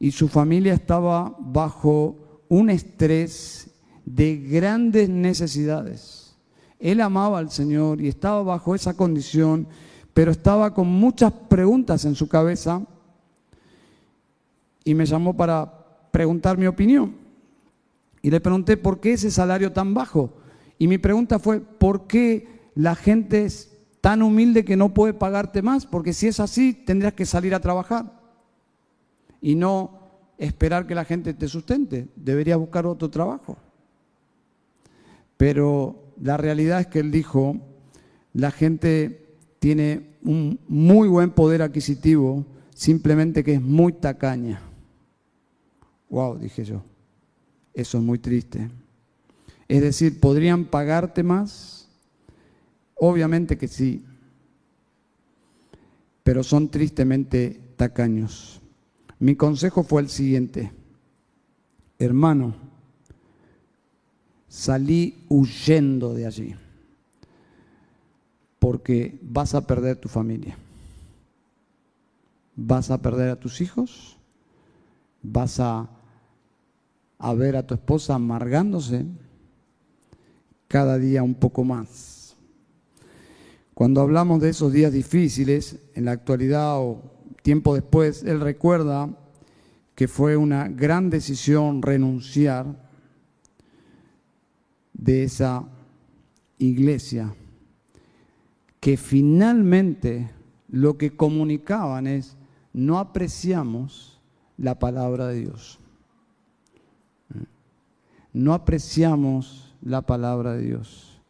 Y 0.00 0.10
su 0.10 0.26
familia 0.26 0.74
estaba 0.74 1.36
bajo 1.38 2.21
un 2.52 2.68
estrés 2.68 3.70
de 4.04 4.36
grandes 4.36 5.08
necesidades. 5.08 6.36
Él 6.78 7.00
amaba 7.00 7.38
al 7.38 7.50
Señor 7.50 8.02
y 8.02 8.08
estaba 8.08 8.42
bajo 8.42 8.74
esa 8.74 8.92
condición, 8.92 9.66
pero 10.12 10.30
estaba 10.30 10.74
con 10.74 10.86
muchas 10.86 11.32
preguntas 11.32 12.04
en 12.04 12.14
su 12.14 12.28
cabeza 12.28 12.82
y 14.84 14.92
me 14.92 15.06
llamó 15.06 15.34
para 15.34 16.10
preguntar 16.10 16.58
mi 16.58 16.66
opinión. 16.66 17.16
Y 18.20 18.30
le 18.30 18.38
pregunté, 18.38 18.76
¿por 18.76 19.00
qué 19.00 19.14
ese 19.14 19.30
salario 19.30 19.72
tan 19.72 19.94
bajo? 19.94 20.34
Y 20.76 20.88
mi 20.88 20.98
pregunta 20.98 21.38
fue, 21.38 21.58
¿por 21.58 22.06
qué 22.06 22.70
la 22.74 22.94
gente 22.94 23.46
es 23.46 23.72
tan 24.02 24.20
humilde 24.20 24.62
que 24.62 24.76
no 24.76 24.92
puede 24.92 25.14
pagarte 25.14 25.62
más? 25.62 25.86
Porque 25.86 26.12
si 26.12 26.26
es 26.26 26.38
así, 26.38 26.74
tendrías 26.74 27.14
que 27.14 27.24
salir 27.24 27.54
a 27.54 27.60
trabajar 27.60 28.20
y 29.40 29.54
no 29.54 30.01
esperar 30.38 30.86
que 30.86 30.94
la 30.94 31.04
gente 31.04 31.34
te 31.34 31.48
sustente. 31.48 32.08
Deberías 32.16 32.58
buscar 32.58 32.86
otro 32.86 33.10
trabajo. 33.10 33.56
Pero 35.36 36.14
la 36.20 36.36
realidad 36.36 36.80
es 36.80 36.86
que 36.86 37.00
él 37.00 37.10
dijo, 37.10 37.56
la 38.32 38.50
gente 38.50 39.36
tiene 39.58 40.16
un 40.22 40.58
muy 40.68 41.08
buen 41.08 41.30
poder 41.30 41.62
adquisitivo, 41.62 42.44
simplemente 42.74 43.44
que 43.44 43.54
es 43.54 43.62
muy 43.62 43.92
tacaña. 43.92 44.60
Wow, 46.10 46.38
dije 46.38 46.64
yo. 46.64 46.82
Eso 47.74 47.98
es 47.98 48.04
muy 48.04 48.18
triste. 48.18 48.70
Es 49.68 49.80
decir, 49.80 50.20
¿podrían 50.20 50.66
pagarte 50.66 51.22
más? 51.22 51.88
Obviamente 52.94 53.58
que 53.58 53.66
sí, 53.66 54.04
pero 56.22 56.44
son 56.44 56.70
tristemente 56.70 57.60
tacaños. 57.76 58.61
Mi 59.22 59.36
consejo 59.36 59.84
fue 59.84 60.02
el 60.02 60.08
siguiente, 60.08 60.72
hermano, 61.96 62.56
salí 64.48 65.24
huyendo 65.28 66.12
de 66.12 66.26
allí, 66.26 66.56
porque 68.58 69.16
vas 69.22 69.54
a 69.54 69.64
perder 69.64 69.98
tu 69.98 70.08
familia, 70.08 70.58
vas 72.56 72.90
a 72.90 73.00
perder 73.00 73.28
a 73.28 73.38
tus 73.38 73.60
hijos, 73.60 74.18
vas 75.22 75.60
a 75.60 75.88
ver 77.36 77.54
a 77.54 77.64
tu 77.64 77.74
esposa 77.74 78.16
amargándose 78.16 79.06
cada 80.66 80.98
día 80.98 81.22
un 81.22 81.34
poco 81.34 81.62
más. 81.62 82.34
Cuando 83.72 84.00
hablamos 84.00 84.40
de 84.40 84.48
esos 84.48 84.72
días 84.72 84.92
difíciles, 84.92 85.78
en 85.94 86.06
la 86.06 86.10
actualidad 86.10 86.80
o 86.80 87.21
tiempo 87.42 87.74
después, 87.74 88.22
él 88.22 88.40
recuerda 88.40 89.10
que 89.94 90.08
fue 90.08 90.36
una 90.36 90.68
gran 90.68 91.10
decisión 91.10 91.82
renunciar 91.82 92.90
de 94.94 95.24
esa 95.24 95.68
iglesia, 96.58 97.34
que 98.80 98.96
finalmente 98.96 100.30
lo 100.68 100.96
que 100.96 101.16
comunicaban 101.16 102.06
es, 102.06 102.36
no 102.72 102.98
apreciamos 102.98 104.20
la 104.56 104.78
palabra 104.78 105.28
de 105.28 105.40
Dios 105.40 105.82
no 108.32 108.54
apreciamos 108.54 109.74
la 109.82 110.02
palabra 110.02 110.54
de 110.54 110.62
Dios. 110.62 111.20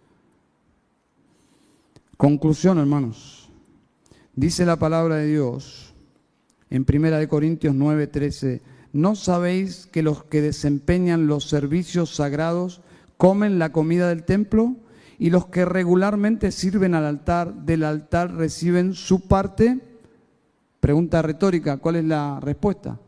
Conclusión, 2.16 2.78
hermanos. 2.78 3.50
Dice 4.34 4.64
la 4.64 4.78
palabra 4.78 5.16
de 5.16 5.26
Dios 5.26 5.91
en 6.72 6.86
1 6.88 7.28
Corintios 7.28 7.74
9:13, 7.74 8.62
¿no 8.94 9.14
sabéis 9.14 9.86
que 9.92 10.02
los 10.02 10.24
que 10.24 10.40
desempeñan 10.40 11.26
los 11.26 11.46
servicios 11.46 12.14
sagrados 12.14 12.80
comen 13.18 13.58
la 13.58 13.72
comida 13.72 14.08
del 14.08 14.24
templo? 14.24 14.76
Y 15.18 15.28
los 15.28 15.46
que 15.46 15.66
regularmente 15.66 16.50
sirven 16.50 16.94
al 16.94 17.04
altar 17.04 17.66
del 17.66 17.84
altar 17.84 18.34
reciben 18.34 18.94
su 18.94 19.28
parte. 19.28 19.80
Pregunta 20.80 21.20
retórica, 21.20 21.76
¿cuál 21.76 21.96
es 21.96 22.04
la 22.06 22.40
respuesta? 22.40 22.98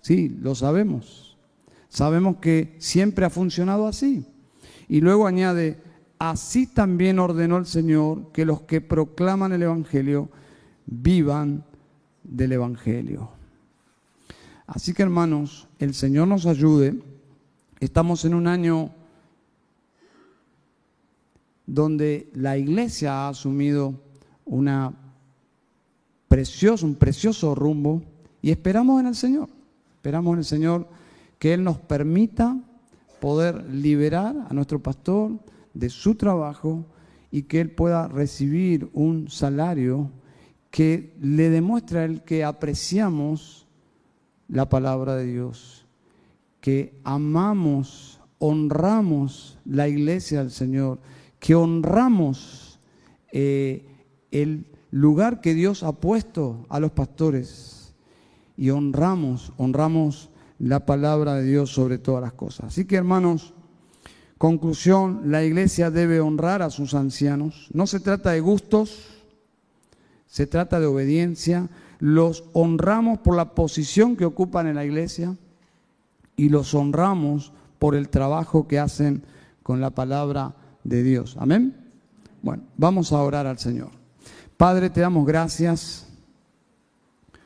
Sí, 0.00 0.36
lo 0.40 0.56
sabemos. 0.56 1.38
Sabemos 1.88 2.38
que 2.38 2.74
siempre 2.78 3.24
ha 3.24 3.30
funcionado 3.30 3.86
así. 3.86 4.26
Y 4.88 5.00
luego 5.00 5.28
añade, 5.28 5.78
así 6.18 6.66
también 6.66 7.20
ordenó 7.20 7.56
el 7.56 7.66
Señor 7.66 8.32
que 8.32 8.44
los 8.44 8.62
que 8.62 8.80
proclaman 8.80 9.52
el 9.52 9.62
Evangelio 9.62 10.28
vivan 10.86 11.64
del 12.24 12.52
Evangelio. 12.52 13.30
Así 14.66 14.94
que 14.94 15.02
hermanos, 15.02 15.68
el 15.78 15.94
Señor 15.94 16.28
nos 16.28 16.46
ayude. 16.46 17.02
Estamos 17.80 18.24
en 18.24 18.34
un 18.34 18.46
año 18.46 18.90
donde 21.66 22.30
la 22.34 22.56
iglesia 22.56 23.12
ha 23.12 23.28
asumido 23.28 23.94
una 24.44 24.92
precioso, 26.28 26.86
un 26.86 26.94
precioso 26.94 27.54
rumbo 27.54 28.02
y 28.40 28.50
esperamos 28.50 29.00
en 29.00 29.06
el 29.08 29.14
Señor. 29.14 29.48
Esperamos 29.96 30.32
en 30.32 30.38
el 30.38 30.44
Señor 30.44 30.88
que 31.38 31.54
Él 31.54 31.62
nos 31.62 31.78
permita 31.78 32.56
poder 33.20 33.64
liberar 33.70 34.46
a 34.48 34.54
nuestro 34.54 34.80
pastor 34.80 35.32
de 35.74 35.90
su 35.90 36.14
trabajo 36.14 36.84
y 37.30 37.42
que 37.42 37.60
Él 37.60 37.70
pueda 37.70 38.08
recibir 38.08 38.88
un 38.92 39.28
salario 39.28 40.10
que 40.72 41.14
le 41.20 41.50
demuestre 41.50 42.00
a 42.00 42.04
Él 42.04 42.22
que 42.22 42.42
apreciamos 42.42 43.68
la 44.48 44.68
palabra 44.70 45.14
de 45.16 45.26
Dios, 45.26 45.86
que 46.62 46.98
amamos, 47.04 48.20
honramos 48.38 49.58
la 49.66 49.86
iglesia 49.86 50.40
del 50.40 50.50
Señor, 50.50 50.98
que 51.38 51.54
honramos 51.54 52.80
eh, 53.32 53.84
el 54.30 54.66
lugar 54.90 55.42
que 55.42 55.52
Dios 55.52 55.82
ha 55.82 55.92
puesto 55.92 56.64
a 56.70 56.80
los 56.80 56.92
pastores 56.92 57.94
y 58.56 58.70
honramos, 58.70 59.52
honramos 59.58 60.30
la 60.58 60.86
palabra 60.86 61.34
de 61.34 61.44
Dios 61.44 61.70
sobre 61.70 61.98
todas 61.98 62.22
las 62.22 62.32
cosas. 62.32 62.68
Así 62.68 62.86
que 62.86 62.96
hermanos, 62.96 63.52
conclusión, 64.38 65.20
la 65.26 65.44
iglesia 65.44 65.90
debe 65.90 66.20
honrar 66.20 66.62
a 66.62 66.70
sus 66.70 66.94
ancianos. 66.94 67.68
No 67.74 67.86
se 67.86 68.00
trata 68.00 68.30
de 68.30 68.40
gustos, 68.40 69.21
se 70.32 70.46
trata 70.46 70.80
de 70.80 70.86
obediencia. 70.86 71.68
Los 71.98 72.44
honramos 72.54 73.18
por 73.18 73.36
la 73.36 73.54
posición 73.54 74.16
que 74.16 74.24
ocupan 74.24 74.66
en 74.66 74.76
la 74.76 74.84
iglesia 74.86 75.36
y 76.36 76.48
los 76.48 76.72
honramos 76.72 77.52
por 77.78 77.94
el 77.94 78.08
trabajo 78.08 78.66
que 78.66 78.78
hacen 78.78 79.24
con 79.62 79.82
la 79.82 79.90
palabra 79.90 80.54
de 80.84 81.02
Dios. 81.02 81.36
Amén. 81.38 81.76
Bueno, 82.40 82.62
vamos 82.78 83.12
a 83.12 83.20
orar 83.20 83.46
al 83.46 83.58
Señor. 83.58 83.90
Padre, 84.56 84.88
te 84.88 85.02
damos 85.02 85.26
gracias 85.26 86.08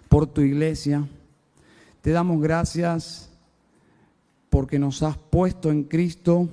por 0.09 0.29
tu 0.29 0.43
iglesia. 0.43 1.09
Te 2.03 2.13
damos 2.13 2.41
gracias 2.41 3.31
porque 4.49 4.79
nos 4.79 5.03
has 5.03 5.19
puesto 5.19 5.73
en 5.73 5.83
Cristo 5.83 6.49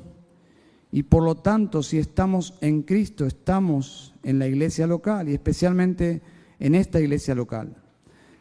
y 0.93 1.03
por 1.03 1.23
lo 1.23 1.33
tanto 1.33 1.81
si 1.81 1.97
estamos 1.97 2.53
en 2.61 2.83
Cristo 2.83 3.25
estamos 3.25 4.13
en 4.21 4.37
la 4.37 4.47
iglesia 4.47 4.85
local 4.87 5.27
y 5.27 5.33
especialmente 5.33 6.21
en 6.59 6.75
esta 6.75 7.01
iglesia 7.01 7.35
local. 7.35 7.75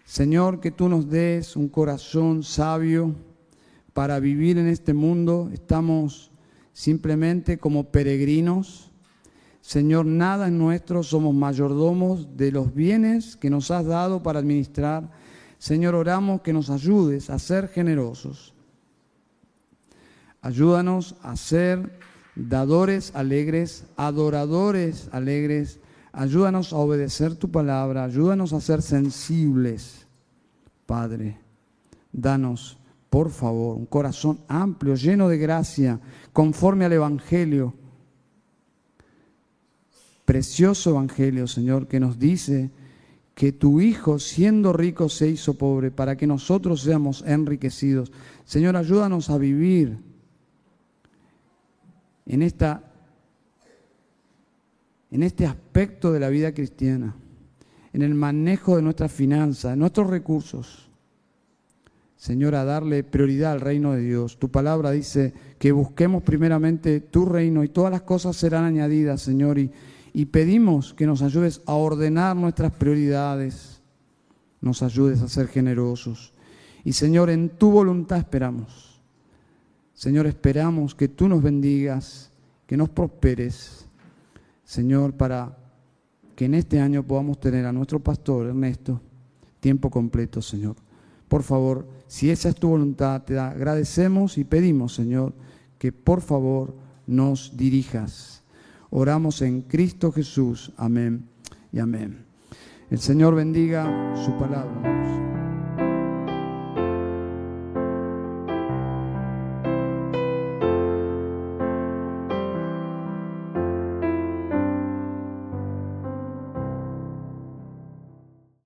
Señor, 0.04 0.60
que 0.60 0.70
tú 0.70 0.88
nos 0.88 1.08
des 1.08 1.56
un 1.56 1.68
corazón 1.68 2.42
sabio 2.42 3.16
para 3.94 4.20
vivir 4.20 4.58
en 4.58 4.68
este 4.68 4.92
mundo. 4.92 5.50
Estamos 5.52 6.30
simplemente 6.74 7.58
como 7.58 7.90
peregrinos. 7.90 8.90
Señor, 9.62 10.04
nada 10.04 10.48
es 10.48 10.52
nuestro, 10.52 11.02
somos 11.02 11.34
mayordomos 11.34 12.36
de 12.36 12.52
los 12.52 12.74
bienes 12.74 13.34
que 13.36 13.48
nos 13.48 13.70
has 13.70 13.86
dado 13.86 14.22
para 14.22 14.40
administrar 14.40 15.10
Señor, 15.62 15.94
oramos 15.94 16.40
que 16.40 16.52
nos 16.52 16.70
ayudes 16.70 17.30
a 17.30 17.38
ser 17.38 17.68
generosos. 17.68 18.52
Ayúdanos 20.40 21.14
a 21.22 21.36
ser 21.36 22.00
dadores 22.34 23.14
alegres, 23.14 23.84
adoradores 23.96 25.08
alegres, 25.12 25.80
Ayúdanos 26.12 26.74
a 26.74 26.76
obedecer 26.76 27.36
tu 27.36 27.50
palabra, 27.50 28.04
ayúdanos 28.04 28.52
a 28.52 28.60
ser 28.60 28.82
sensibles, 28.82 30.06
Padre. 30.84 31.38
Danos, 32.12 32.78
por 33.08 33.30
favor, 33.30 33.78
un 33.78 33.86
corazón 33.86 34.40
amplio, 34.46 34.94
lleno 34.94 35.28
de 35.28 35.38
gracia, 35.38 36.00
conforme 36.34 36.84
al 36.84 36.92
Evangelio. 36.92 37.72
Precioso 40.26 40.90
Evangelio, 40.90 41.46
Señor, 41.46 41.88
que 41.88 41.98
nos 41.98 42.18
dice 42.18 42.70
que 43.34 43.52
tu 43.52 43.80
Hijo, 43.80 44.18
siendo 44.18 44.74
rico, 44.74 45.08
se 45.08 45.28
hizo 45.28 45.54
pobre 45.54 45.90
para 45.90 46.18
que 46.18 46.26
nosotros 46.26 46.82
seamos 46.82 47.24
enriquecidos. 47.26 48.12
Señor, 48.44 48.76
ayúdanos 48.76 49.30
a 49.30 49.38
vivir 49.38 49.98
en, 52.26 52.42
esta, 52.42 52.82
en 55.10 55.22
este 55.22 55.46
aspecto 55.46 56.12
de 56.12 56.20
la 56.20 56.28
vida 56.28 56.52
cristiana, 56.52 57.14
en 57.92 58.02
el 58.02 58.14
manejo 58.14 58.76
de 58.76 58.82
nuestras 58.82 59.12
finanzas, 59.12 59.76
nuestros 59.76 60.08
recursos. 60.08 60.88
Señor, 62.16 62.54
a 62.54 62.64
darle 62.64 63.02
prioridad 63.02 63.52
al 63.52 63.60
reino 63.60 63.92
de 63.92 64.00
Dios. 64.00 64.38
Tu 64.38 64.48
palabra 64.48 64.92
dice 64.92 65.34
que 65.58 65.72
busquemos 65.72 66.22
primeramente 66.22 67.00
tu 67.00 67.26
reino 67.26 67.64
y 67.64 67.68
todas 67.68 67.90
las 67.90 68.02
cosas 68.02 68.36
serán 68.36 68.64
añadidas, 68.64 69.20
Señor. 69.22 69.58
Y, 69.58 69.72
y 70.12 70.26
pedimos 70.26 70.94
que 70.94 71.06
nos 71.06 71.20
ayudes 71.20 71.62
a 71.66 71.74
ordenar 71.74 72.36
nuestras 72.36 72.72
prioridades, 72.72 73.82
nos 74.60 74.82
ayudes 74.82 75.20
a 75.20 75.28
ser 75.28 75.48
generosos. 75.48 76.32
Y 76.84 76.92
Señor, 76.92 77.28
en 77.28 77.48
tu 77.48 77.70
voluntad 77.70 78.18
esperamos. 78.18 78.91
Señor, 80.02 80.26
esperamos 80.26 80.96
que 80.96 81.06
tú 81.06 81.28
nos 81.28 81.40
bendigas, 81.40 82.32
que 82.66 82.76
nos 82.76 82.88
prosperes, 82.88 83.86
Señor, 84.64 85.12
para 85.12 85.56
que 86.34 86.46
en 86.46 86.54
este 86.54 86.80
año 86.80 87.04
podamos 87.04 87.38
tener 87.38 87.64
a 87.66 87.72
nuestro 87.72 88.00
pastor 88.00 88.48
Ernesto 88.48 89.00
tiempo 89.60 89.90
completo, 89.90 90.42
Señor. 90.42 90.74
Por 91.28 91.44
favor, 91.44 91.86
si 92.08 92.30
esa 92.30 92.48
es 92.48 92.56
tu 92.56 92.70
voluntad, 92.70 93.22
te 93.22 93.38
agradecemos 93.38 94.38
y 94.38 94.42
pedimos, 94.42 94.92
Señor, 94.92 95.34
que 95.78 95.92
por 95.92 96.20
favor 96.20 96.74
nos 97.06 97.56
dirijas. 97.56 98.42
Oramos 98.90 99.40
en 99.40 99.62
Cristo 99.62 100.10
Jesús. 100.10 100.72
Amén 100.78 101.28
y 101.70 101.78
amén. 101.78 102.24
El 102.90 102.98
Señor 102.98 103.36
bendiga 103.36 104.16
su 104.16 104.36
palabra. 104.36 105.41